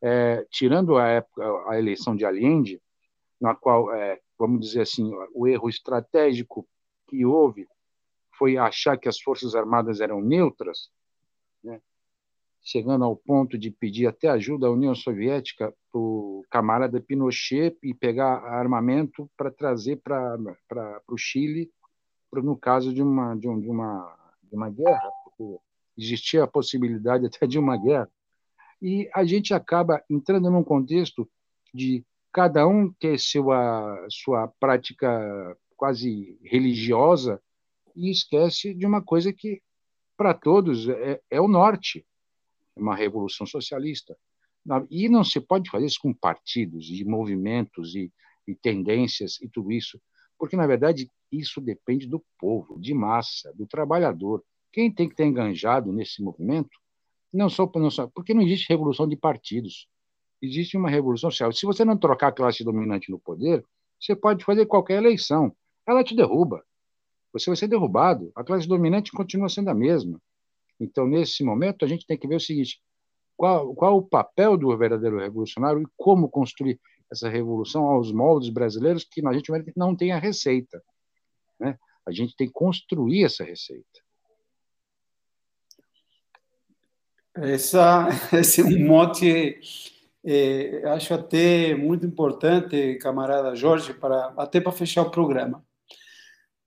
É, 0.02 0.46
tirando 0.50 0.98
a, 0.98 1.08
época, 1.08 1.44
a 1.70 1.78
eleição 1.78 2.16
de 2.16 2.24
Allende, 2.26 2.82
na 3.40 3.54
qual, 3.54 3.94
é, 3.94 4.20
vamos 4.38 4.62
dizer 4.62 4.82
assim, 4.82 5.12
o 5.34 5.48
erro 5.48 5.68
estratégico 5.68 6.68
que 7.08 7.26
houve 7.26 7.68
foi 8.38 8.56
achar 8.56 8.98
que 8.98 9.10
as 9.10 9.20
forças 9.20 9.54
armadas 9.54 10.00
eram 10.00 10.22
neutras, 10.22 10.90
né? 11.62 11.82
Chegando 12.62 13.04
ao 13.04 13.16
ponto 13.16 13.58
de 13.58 13.72
pedir 13.72 14.08
até 14.08 14.28
ajuda 14.30 14.68
à 14.68 14.72
União 14.72 14.94
Soviética 14.94 15.74
para 15.92 16.00
o 16.00 16.44
camarada 16.50 17.02
Pinochet 17.02 17.78
e 17.82 17.94
pegar 17.94 18.44
armamento 18.44 19.30
para 19.38 19.52
trazer 19.52 19.98
para 19.98 20.38
o 21.08 21.18
Chile, 21.18 21.72
pra, 22.30 22.42
no 22.42 22.58
caso 22.58 22.94
de 22.94 23.02
uma, 23.02 23.36
de, 23.36 23.48
um, 23.48 23.60
de, 23.60 23.70
uma, 23.70 24.16
de 24.44 24.56
uma 24.56 24.70
guerra, 24.70 25.10
porque 25.24 25.60
existia 25.98 26.44
a 26.44 26.48
possibilidade 26.48 27.26
até 27.26 27.48
de 27.48 27.58
uma 27.58 27.78
guerra. 27.78 28.10
E 28.82 29.10
a 29.14 29.24
gente 29.24 29.54
acaba 29.54 30.04
entrando 30.10 30.50
num 30.50 30.64
contexto 30.64 31.30
de 31.74 32.04
cada 32.32 32.68
um 32.68 32.92
ter 32.94 33.20
sua, 33.20 34.06
sua 34.10 34.48
prática 34.60 35.58
quase 35.76 36.38
religiosa 36.44 37.42
e 37.96 38.12
esquece 38.12 38.74
de 38.74 38.86
uma 38.86 39.02
coisa 39.02 39.34
que, 39.34 39.62
para 40.16 40.34
todos, 40.34 40.88
é, 40.88 41.20
é 41.30 41.42
o 41.42 41.48
norte 41.48 42.06
uma 42.82 42.96
revolução 42.96 43.46
socialista. 43.46 44.16
E 44.90 45.10
não 45.10 45.24
se 45.24 45.40
pode 45.40 45.70
fazer 45.70 45.86
isso 45.86 46.00
com 46.02 46.14
partidos 46.14 46.90
e 46.90 47.04
movimentos 47.04 47.96
e, 47.96 48.12
e 48.48 48.56
tendências 48.56 49.42
e 49.42 49.48
tudo 49.48 49.72
isso, 49.72 50.00
porque, 50.38 50.56
na 50.56 50.68
verdade, 50.68 51.10
isso 51.32 51.60
depende 51.60 52.08
do 52.08 52.24
povo, 52.38 52.80
de 52.80 52.94
massa, 52.94 53.54
do 53.54 53.66
trabalhador. 53.68 54.44
Quem 54.72 54.92
tem 54.92 55.08
que 55.08 55.14
estar 55.14 55.26
enganjado 55.26 55.92
nesse 55.92 56.22
movimento, 56.22 56.70
não 57.32 57.50
só, 57.50 57.70
não 57.76 57.92
só 57.92 58.08
porque 58.08 58.34
não 58.34 58.42
existe 58.42 58.70
revolução 58.70 59.08
de 59.08 59.16
partidos, 59.16 59.88
existe 60.42 60.78
uma 60.78 60.90
revolução 60.90 61.30
social. 61.30 61.52
Se 61.52 61.66
você 61.66 61.84
não 61.84 61.98
trocar 61.98 62.28
a 62.28 62.32
classe 62.32 62.64
dominante 62.64 63.12
no 63.12 63.20
poder, 63.20 63.64
você 64.00 64.16
pode 64.16 64.44
fazer 64.46 64.66
qualquer 64.66 64.98
eleição, 64.98 65.54
ela 65.86 66.04
te 66.04 66.16
derruba. 66.16 66.64
Você 67.34 67.50
vai 67.50 67.58
ser 67.58 67.68
derrubado, 67.68 68.32
a 68.36 68.44
classe 68.44 68.68
dominante 68.68 69.12
continua 69.12 69.50
sendo 69.50 69.70
a 69.70 69.74
mesma. 69.74 70.20
Então, 70.80 71.08
nesse 71.08 71.44
momento, 71.44 71.84
a 71.84 71.88
gente 71.88 72.08
tem 72.08 72.18
que 72.18 72.28
ver 72.28 72.36
o 72.36 72.40
seguinte: 72.40 72.82
qual, 73.36 73.74
qual 73.76 73.98
o 73.98 74.02
papel 74.02 74.58
do 74.58 74.76
verdadeiro 74.78 75.20
revolucionário 75.20 75.82
e 75.82 75.88
como 75.98 76.30
construir 76.30 76.80
essa 77.12 77.28
revolução 77.28 77.86
aos 77.86 78.12
moldes 78.12 78.50
brasileiros, 78.50 79.04
que 79.04 79.26
a 79.26 79.34
gente 79.34 79.52
não 79.76 79.96
tem 79.96 80.12
a 80.12 80.20
receita. 80.20 80.82
Né? 81.60 81.78
A 82.06 82.12
gente 82.12 82.36
tem 82.36 82.48
que 82.48 82.54
construir 82.54 83.26
essa 83.26 83.44
receita. 83.44 84.00
Essa, 87.36 88.08
esse 88.34 88.64
mote, 88.64 89.60
é, 90.24 90.84
acho 90.86 91.14
até 91.14 91.74
muito 91.76 92.06
importante, 92.06 92.96
camarada 93.02 93.56
Jorge, 93.56 93.94
para, 93.94 94.34
até 94.38 94.62
para 94.62 94.72
fechar 94.72 95.02
o 95.02 95.12
programa 95.12 95.64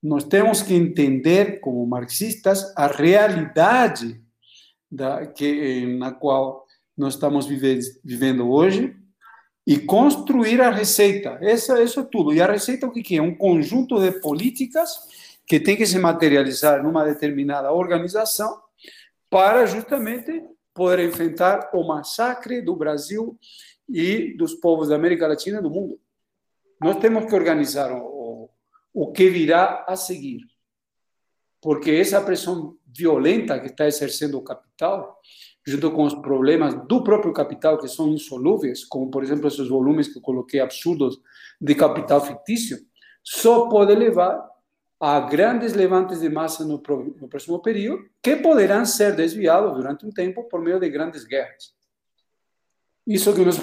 nós 0.03 0.25
temos 0.25 0.61
que 0.61 0.73
entender, 0.73 1.61
como 1.61 1.87
marxistas, 1.87 2.73
a 2.75 2.87
realidade 2.87 4.21
da, 4.91 5.25
que, 5.25 5.95
na 5.97 6.11
qual 6.11 6.67
nós 6.95 7.13
estamos 7.13 7.45
vive, 7.47 7.79
vivendo 8.03 8.49
hoje 8.49 8.93
e 9.65 9.79
construir 9.79 10.59
a 10.59 10.69
receita. 10.69 11.39
Essa, 11.41 11.81
isso 11.81 12.01
é 12.01 12.03
tudo. 12.03 12.33
E 12.33 12.41
a 12.41 12.51
receita 12.51 12.85
o 12.85 12.91
que 12.91 13.15
é? 13.15 13.21
Um 13.21 13.33
conjunto 13.33 13.97
de 14.01 14.11
políticas 14.19 14.93
que 15.47 15.57
tem 15.57 15.77
que 15.77 15.85
se 15.85 15.97
materializar 15.97 16.83
numa 16.83 17.05
determinada 17.05 17.71
organização 17.71 18.61
para 19.29 19.65
justamente 19.65 20.43
poder 20.73 21.07
enfrentar 21.07 21.69
o 21.73 21.87
massacre 21.87 22.61
do 22.61 22.75
Brasil 22.75 23.37
e 23.87 24.35
dos 24.37 24.53
povos 24.53 24.89
da 24.89 24.95
América 24.95 25.27
Latina 25.27 25.59
e 25.59 25.61
do 25.61 25.69
mundo. 25.69 25.97
Nós 26.81 26.97
temos 26.97 27.25
que 27.25 27.35
organizar 27.35 27.91
o, 27.91 28.12
o 28.93 29.11
que 29.11 29.29
virá 29.29 29.85
a 29.87 29.95
seguir. 29.95 30.41
Porque 31.61 31.91
essa 31.91 32.21
pressão 32.21 32.77
violenta 32.85 33.59
que 33.59 33.67
está 33.67 33.87
exercendo 33.87 34.37
o 34.37 34.43
capital, 34.43 35.19
junto 35.65 35.91
com 35.91 36.03
os 36.03 36.13
problemas 36.13 36.75
do 36.87 37.03
próprio 37.03 37.33
capital 37.33 37.77
que 37.77 37.87
são 37.87 38.09
insolúveis, 38.09 38.83
como 38.85 39.09
por 39.09 39.23
exemplo 39.23 39.47
esses 39.47 39.67
volumes 39.67 40.09
que 40.09 40.19
eu 40.19 40.21
coloquei 40.21 40.59
absurdos 40.59 41.19
de 41.59 41.73
capital 41.73 42.21
fictício, 42.21 42.77
só 43.23 43.69
pode 43.69 43.95
levar 43.95 44.45
a 44.99 45.19
grandes 45.21 45.73
levantes 45.73 46.19
de 46.19 46.29
massa 46.29 46.63
no, 46.63 46.81
no 47.19 47.27
próximo 47.27 47.61
período, 47.61 48.09
que 48.21 48.35
poderão 48.37 48.85
ser 48.85 49.15
desviados 49.15 49.73
durante 49.73 50.05
um 50.05 50.11
tempo 50.11 50.43
por 50.45 50.61
meio 50.61 50.79
de 50.79 50.89
grandes 50.89 51.25
guerras. 51.25 51.73
Isso 53.05 53.33
que 53.33 53.43
nós 53.43 53.57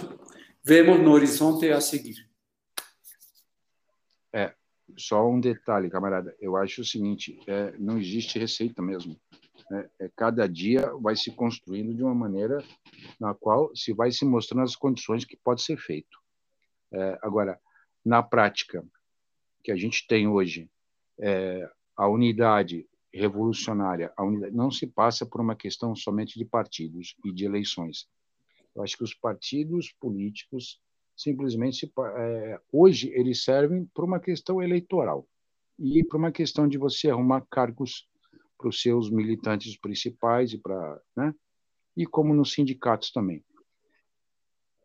vemos 0.63 1.01
no 1.01 1.13
horizonte 1.13 1.71
a 1.71 1.81
seguir. 1.81 2.29
É, 4.33 4.55
só 4.97 5.29
um 5.29 5.41
detalhe, 5.41 5.91
camarada. 5.91 6.37
Eu 6.41 6.57
acho 6.57 6.83
o 6.83 6.85
seguinte: 6.85 7.39
é, 7.47 7.77
não 7.79 7.99
existe 7.99 8.39
receita 8.39 8.83
mesmo. 8.83 9.19
Né? 9.71 9.89
É, 10.01 10.11
cada 10.17 10.49
dia 10.49 10.93
vai 11.01 11.17
se 11.17 11.31
construindo 11.31 11.95
de 11.95 12.03
uma 12.03 12.15
maneira 12.15 12.63
na 13.19 13.35
qual 13.35 13.75
se 13.75 13.93
vai 13.93 14.11
se 14.11 14.25
mostrando 14.25 14.65
as 14.65 14.77
condições 14.77 15.25
que 15.25 15.37
pode 15.37 15.63
ser 15.63 15.77
feito. 15.77 16.19
É, 16.93 17.19
agora, 17.23 17.59
na 18.05 18.23
prática, 18.23 18.85
que 19.63 19.71
a 19.71 19.77
gente 19.77 20.07
tem 20.07 20.27
hoje, 20.27 20.69
é, 21.19 21.69
a 21.97 22.09
unidade 22.09 22.87
revolucionária, 23.13 24.13
a 24.17 24.25
unidade, 24.25 24.55
não 24.55 24.71
se 24.71 24.87
passa 24.87 25.27
por 25.27 25.41
uma 25.41 25.57
questão 25.57 25.95
somente 25.95 26.39
de 26.39 26.45
partidos 26.45 27.15
e 27.25 27.33
de 27.33 27.45
eleições. 27.45 28.09
Eu 28.75 28.83
acho 28.83 28.97
que 28.97 29.05
os 29.05 29.15
partidos 29.15 29.93
políticos 30.01 30.81
simplesmente 31.21 31.93
é, 32.17 32.61
hoje 32.73 33.11
eles 33.15 33.45
servem 33.45 33.85
para 33.93 34.05
uma 34.05 34.19
questão 34.19 34.63
eleitoral 34.63 35.27
e 35.79 36.03
para 36.03 36.17
uma 36.17 36.33
questão 36.33 36.67
de 36.67 36.79
você 36.79 37.11
arrumar 37.11 37.47
cargos 37.51 38.09
para 38.57 38.69
os 38.69 38.81
seus 38.81 39.11
militantes 39.11 39.77
principais 39.79 40.53
e 40.53 40.59
para, 40.59 41.01
né? 41.15 41.35
E 41.97 42.07
como 42.07 42.35
nos 42.35 42.53
sindicatos 42.53 43.11
também. 43.11 43.45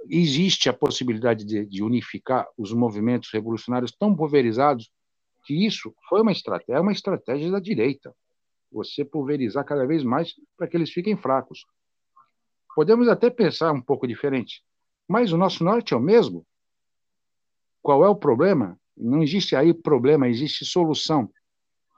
Existe 0.09 0.67
a 0.67 0.73
possibilidade 0.73 1.45
de, 1.45 1.65
de 1.65 1.81
unificar 1.81 2.47
os 2.57 2.73
movimentos 2.73 3.29
revolucionários 3.31 3.91
tão 3.91 4.15
pulverizados 4.15 4.91
que 5.45 5.65
isso 5.65 5.93
foi 6.09 6.21
uma 6.21 6.31
estratégia, 6.31 6.77
é 6.77 6.81
uma 6.81 6.91
estratégia 6.91 7.49
da 7.49 7.59
direita. 7.59 8.13
Você 8.71 9.05
pulverizar 9.05 9.63
cada 9.63 9.85
vez 9.85 10.03
mais 10.03 10.33
para 10.57 10.67
que 10.67 10.75
eles 10.75 10.91
fiquem 10.91 11.15
fracos. 11.15 11.65
Podemos 12.75 13.07
até 13.07 13.29
pensar 13.29 13.71
um 13.71 13.81
pouco 13.81 14.05
diferente, 14.05 14.61
mas 15.07 15.31
o 15.31 15.37
nosso 15.37 15.63
norte 15.63 15.93
é 15.93 15.97
o 15.97 16.01
mesmo. 16.01 16.45
Qual 17.81 18.03
é 18.03 18.09
o 18.09 18.15
problema? 18.15 18.79
Não 18.97 19.21
existe 19.21 19.55
aí 19.55 19.73
problema, 19.73 20.27
existe 20.27 20.65
solução. 20.65 21.29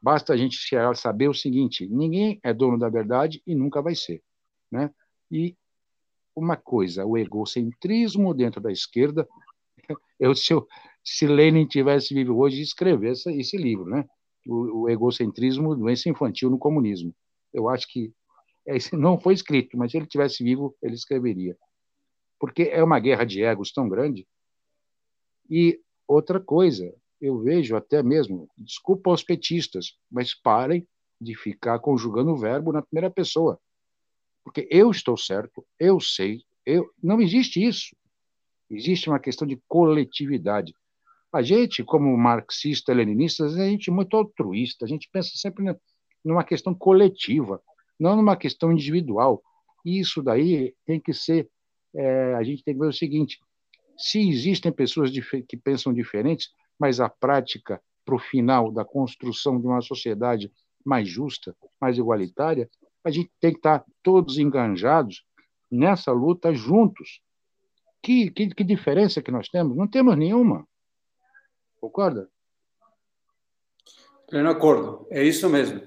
Basta 0.02 0.34
a 0.34 0.38
gente 0.38 0.58
saber 0.96 1.28
o 1.28 1.34
seguinte: 1.34 1.88
ninguém 1.88 2.40
é 2.44 2.54
dono 2.54 2.78
da 2.78 2.90
verdade 2.90 3.42
e 3.46 3.56
nunca 3.56 3.82
vai 3.82 3.96
ser. 3.96 4.22
Né? 4.72 4.92
E 5.32 5.56
uma 6.36 6.56
coisa, 6.56 7.06
o 7.06 7.18
egocentrismo 7.18 8.34
dentro 8.34 8.62
da 8.62 8.72
esquerda. 8.72 9.28
Eu, 10.20 10.34
se, 10.34 10.52
eu, 10.52 10.68
se 11.04 11.28
Lenin 11.28 11.68
tivesse 11.68 12.12
vivo 12.12 12.36
hoje, 12.40 12.60
escrevesse 12.60 13.32
esse 13.40 13.56
livro, 13.56 13.86
né? 13.86 14.04
O, 14.48 14.82
o 14.82 14.90
egocentrismo, 14.90 15.76
doença 15.76 16.10
infantil 16.10 16.50
no 16.50 16.58
comunismo. 16.58 17.14
Eu 17.54 17.70
acho 17.70 17.88
que 17.88 18.12
não 18.94 19.20
foi 19.20 19.36
escrito, 19.36 19.78
mas 19.78 19.92
se 19.92 19.98
ele 19.98 20.08
tivesse 20.08 20.44
vivo, 20.44 20.76
ele 20.82 20.96
escreveria. 20.96 21.56
Porque 22.40 22.64
é 22.64 22.84
uma 22.84 23.00
guerra 23.00 23.26
de 23.26 23.44
egos 23.44 23.72
tão 23.72 23.90
grande. 23.90 24.28
E 25.50 25.80
outra 26.08 26.40
coisa, 26.40 26.94
eu 27.20 27.40
vejo 27.40 27.76
até 27.76 28.04
mesmo, 28.04 28.50
desculpa 28.58 29.10
aos 29.10 29.24
petistas, 29.24 29.98
mas 30.10 30.34
parem 30.34 30.88
de 31.20 31.36
ficar 31.36 31.80
conjugando 31.80 32.32
o 32.32 32.38
verbo 32.38 32.72
na 32.72 32.82
primeira 32.82 33.10
pessoa. 33.10 33.60
Porque 34.44 34.68
eu 34.72 34.92
estou 34.92 35.18
certo, 35.18 35.66
eu 35.80 36.00
sei, 36.00 36.44
eu 36.66 36.90
não 37.02 37.20
existe 37.20 37.64
isso. 37.64 37.96
Existe 38.70 39.10
uma 39.10 39.20
questão 39.20 39.48
de 39.48 39.60
coletividade. 39.68 40.74
A 41.32 41.42
gente, 41.42 41.84
como 41.84 42.16
marxista, 42.18 42.94
leninistas, 42.94 43.56
a 43.56 43.66
gente 43.66 43.90
é 43.90 43.94
muito 43.94 44.16
altruísta, 44.16 44.86
a 44.86 44.88
gente 44.88 45.10
pensa 45.12 45.32
sempre 45.36 45.64
numa 46.24 46.44
questão 46.44 46.74
coletiva, 46.74 47.62
não 48.00 48.16
numa 48.16 48.36
questão 48.36 48.72
individual. 48.72 49.42
E 49.86 50.00
isso 50.00 50.22
daí 50.22 50.74
tem 50.86 51.00
que 51.00 51.14
ser, 51.14 51.50
é, 51.96 52.34
a 52.36 52.44
gente 52.44 52.64
tem 52.64 52.74
que 52.74 52.80
ver 52.80 52.88
o 52.88 52.94
seguinte, 52.94 53.40
se 53.98 54.30
existem 54.30 54.72
pessoas 54.72 55.12
que 55.12 55.58
pensam 55.58 55.94
diferentes, 55.94 56.50
mas 56.80 57.00
a 57.00 57.10
prática 57.10 57.82
para 58.06 58.16
o 58.16 58.20
final 58.20 58.72
da 58.72 58.86
construção 58.86 59.60
de 59.60 59.68
uma 59.68 59.82
sociedade 59.82 60.52
mais 60.86 61.10
justa, 61.10 61.56
mais 61.82 61.98
igualitária, 61.98 62.70
a 63.04 63.10
gente 63.12 63.32
tem 63.40 63.52
que 63.52 63.60
estar 63.60 63.84
todos 64.02 64.38
enganjados 64.38 65.26
nessa 65.70 66.12
luta 66.12 66.54
juntos. 66.54 67.22
Que, 68.02 68.30
que, 68.32 68.50
que 68.50 68.64
diferença 68.64 69.22
que 69.22 69.32
nós 69.32 69.50
temos? 69.50 69.76
Não 69.76 69.88
temos 69.88 70.16
nenhuma. 70.16 70.66
Concorda? 71.82 72.30
Pleno 74.30 74.50
acordo, 74.50 75.08
é 75.10 75.24
isso 75.24 75.50
mesmo. 75.50 75.82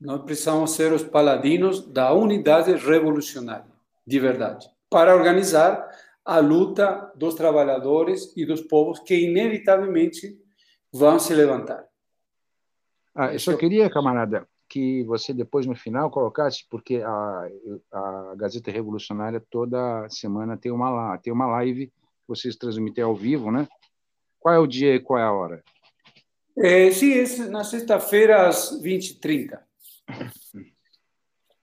Nós 0.00 0.22
precisamos 0.22 0.72
ser 0.72 0.92
os 0.92 1.02
paladinos 1.02 1.86
da 1.86 2.12
unidade 2.12 2.72
revolucionária, 2.74 3.70
de 4.06 4.18
verdade, 4.18 4.68
para 4.90 5.14
organizar 5.14 5.88
a 6.24 6.38
luta 6.38 7.12
dos 7.14 7.34
trabalhadores 7.34 8.34
e 8.36 8.46
dos 8.46 8.62
povos 8.62 9.00
que 9.00 9.28
inevitavelmente 9.28 10.38
vão 10.92 11.18
se 11.18 11.34
levantar. 11.34 11.84
Ah, 13.14 13.32
eu 13.32 13.38
só 13.38 13.56
queria, 13.56 13.90
camarada, 13.90 14.48
que 14.68 15.04
você 15.04 15.32
depois 15.32 15.66
no 15.66 15.76
final 15.76 16.10
colocasse, 16.10 16.64
porque 16.68 17.02
a, 17.04 17.48
a 17.92 18.34
Gazeta 18.36 18.70
Revolucionária 18.70 19.44
toda 19.50 20.08
semana 20.08 20.56
tem 20.56 20.72
uma, 20.72 21.18
tem 21.18 21.32
uma 21.32 21.46
live 21.46 21.86
que 21.86 21.92
vocês 22.26 22.56
transmitem 22.56 23.04
ao 23.04 23.14
vivo, 23.14 23.52
né? 23.52 23.68
Qual 24.40 24.54
é 24.54 24.58
o 24.58 24.66
dia 24.66 24.94
e 24.94 25.00
qual 25.00 25.18
é 25.18 25.22
a 25.22 25.32
hora? 25.32 25.62
É, 26.56 26.90
sim, 26.90 27.12
é 27.12 27.48
na 27.48 27.64
sexta-feira 27.64 28.48
às 28.48 28.80
20h30. 28.82 29.58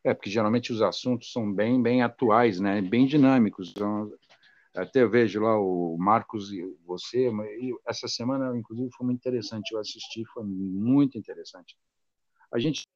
É, 0.03 0.13
porque 0.13 0.29
geralmente 0.29 0.71
os 0.71 0.81
assuntos 0.81 1.31
são 1.31 1.51
bem, 1.53 1.81
bem 1.81 2.01
atuais, 2.01 2.59
né? 2.59 2.81
bem 2.81 3.05
dinâmicos. 3.05 3.71
Então, 3.71 4.11
até 4.75 5.05
vejo 5.05 5.41
lá 5.41 5.59
o 5.59 5.97
Marcos 5.99 6.51
e 6.51 6.63
você, 6.85 7.29
e 7.29 7.71
essa 7.85 8.07
semana, 8.07 8.57
inclusive, 8.57 8.89
foi 8.95 9.05
muito 9.05 9.19
interessante. 9.19 9.71
Eu 9.71 9.79
assisti, 9.79 10.23
foi 10.33 10.43
muito 10.43 11.17
interessante. 11.17 11.77
A 12.51 12.57
gente 12.57 12.87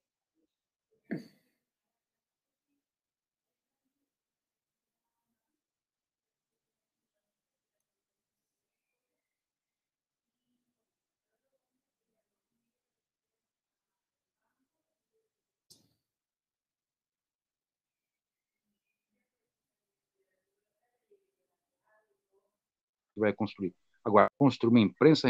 vai 23.20 23.34
construir. 23.34 23.74
Agora, 24.04 24.28
construir 24.38 24.70
uma 24.70 24.80
imprensa, 24.80 25.30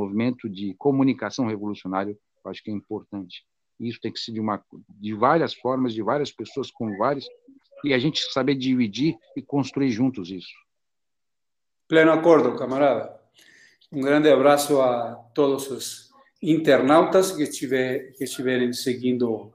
um 0.00 0.04
movimento 0.04 0.48
de 0.48 0.74
comunicação 0.74 1.46
revolucionário, 1.46 2.18
eu 2.44 2.50
acho 2.50 2.62
que 2.62 2.70
é 2.70 2.74
importante. 2.74 3.44
Isso 3.78 4.00
tem 4.00 4.12
que 4.12 4.20
ser 4.20 4.32
de, 4.32 4.40
uma, 4.40 4.62
de 4.88 5.14
várias 5.14 5.54
formas, 5.54 5.94
de 5.94 6.02
várias 6.02 6.30
pessoas, 6.30 6.70
com 6.70 6.96
várias, 6.96 7.26
e 7.84 7.94
a 7.94 7.98
gente 7.98 8.20
saber 8.32 8.54
dividir 8.54 9.16
e 9.34 9.42
construir 9.42 9.90
juntos 9.90 10.30
isso. 10.30 10.52
Pleno 11.88 12.12
acordo, 12.12 12.56
camarada. 12.56 13.18
Um 13.90 14.00
grande 14.00 14.28
abraço 14.30 14.80
a 14.80 15.14
todos 15.34 15.68
os 15.70 16.10
internautas 16.40 17.32
que, 17.32 17.42
estiver, 17.42 18.12
que 18.12 18.24
estiverem 18.24 18.72
seguindo 18.72 19.52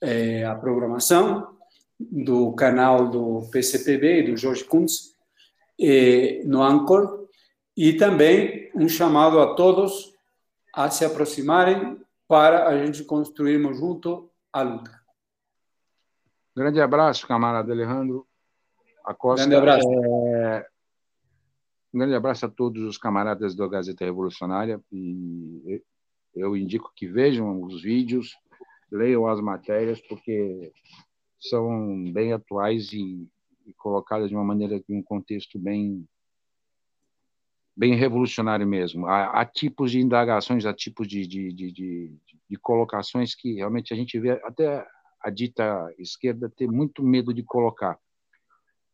eh, 0.00 0.44
a 0.44 0.54
programação 0.54 1.58
do 1.98 2.52
canal 2.54 3.08
do 3.10 3.48
PCPB 3.50 4.20
e 4.20 4.30
do 4.30 4.36
Jorge 4.36 4.64
Kuntz 4.64 5.14
eh, 5.80 6.42
no 6.44 6.62
Anchor 6.62 7.28
e 7.76 7.94
também 7.94 8.70
um 8.74 8.88
chamado 8.88 9.40
a 9.40 9.54
todos 9.54 10.14
a 10.74 10.90
se 10.90 11.04
aproximarem 11.04 11.98
para 12.28 12.68
a 12.68 12.84
gente 12.84 13.02
construirmos 13.04 13.78
junto 13.78 14.30
a 14.52 14.62
luta. 14.62 15.00
Grande 16.54 16.80
abraço, 16.80 17.26
camarada 17.26 17.72
Alejandro 17.72 18.26
Acosta. 19.04 19.46
Grande 19.46 19.56
abraço. 19.56 19.88
É... 19.88 20.66
Um 21.92 21.98
grande 21.98 22.14
abraço 22.14 22.46
a 22.46 22.48
todos 22.48 22.82
os 22.84 22.96
camaradas 22.96 23.56
da 23.56 23.66
Gazeta 23.66 24.04
Revolucionária 24.04 24.80
e 24.92 25.82
eu 26.34 26.56
indico 26.56 26.92
que 26.94 27.08
vejam 27.08 27.62
os 27.62 27.82
vídeos, 27.82 28.36
leiam 28.90 29.26
as 29.26 29.40
matérias, 29.40 30.00
porque 30.00 30.72
são 31.40 32.04
bem 32.12 32.32
atuais 32.32 32.92
e 32.92 33.28
e 33.70 33.74
colocada 33.74 34.28
de 34.28 34.34
uma 34.34 34.44
maneira, 34.44 34.80
de 34.80 34.92
um 34.92 35.02
contexto 35.02 35.58
bem 35.58 36.06
bem 37.76 37.94
revolucionário 37.94 38.66
mesmo. 38.66 39.06
Há, 39.06 39.40
há 39.40 39.46
tipos 39.46 39.90
de 39.90 40.00
indagações, 40.00 40.66
há 40.66 40.74
tipos 40.74 41.08
de, 41.08 41.26
de, 41.26 41.52
de, 41.52 41.72
de, 41.72 42.18
de 42.50 42.56
colocações 42.58 43.34
que 43.34 43.54
realmente 43.54 43.94
a 43.94 43.96
gente 43.96 44.18
vê 44.20 44.32
até 44.44 44.86
a 45.20 45.30
dita 45.30 45.90
esquerda 45.98 46.52
ter 46.54 46.66
muito 46.66 47.02
medo 47.02 47.32
de 47.32 47.42
colocar. 47.42 47.98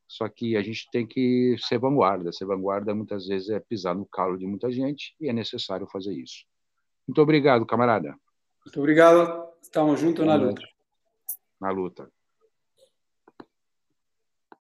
Só 0.07 0.29
que 0.29 0.57
a 0.57 0.63
gente 0.63 0.89
tem 0.93 1.05
que 1.05 1.57
ser 1.59 1.79
vanguarda. 1.79 2.31
Ser 2.33 2.45
vanguarda 2.45 2.95
muitas 2.95 3.27
vezes 3.27 3.51
é 3.51 3.59
pisar 3.59 3.95
no 3.95 4.07
calo 4.07 4.39
de 4.39 4.47
muita 4.47 4.71
gente 4.71 5.17
e 5.21 5.29
é 5.29 5.33
necessário 5.33 5.87
fazer 5.89 6.13
isso. 6.13 6.45
Muito 7.09 7.21
obrigado, 7.21 7.67
camarada. 7.67 8.17
Muito 8.65 8.79
obrigado. 8.79 9.49
Estamos 9.61 9.99
juntos 9.99 10.25
na 10.25 10.37
luta. 10.37 10.63
Na 11.61 11.71
luta. 11.71 12.16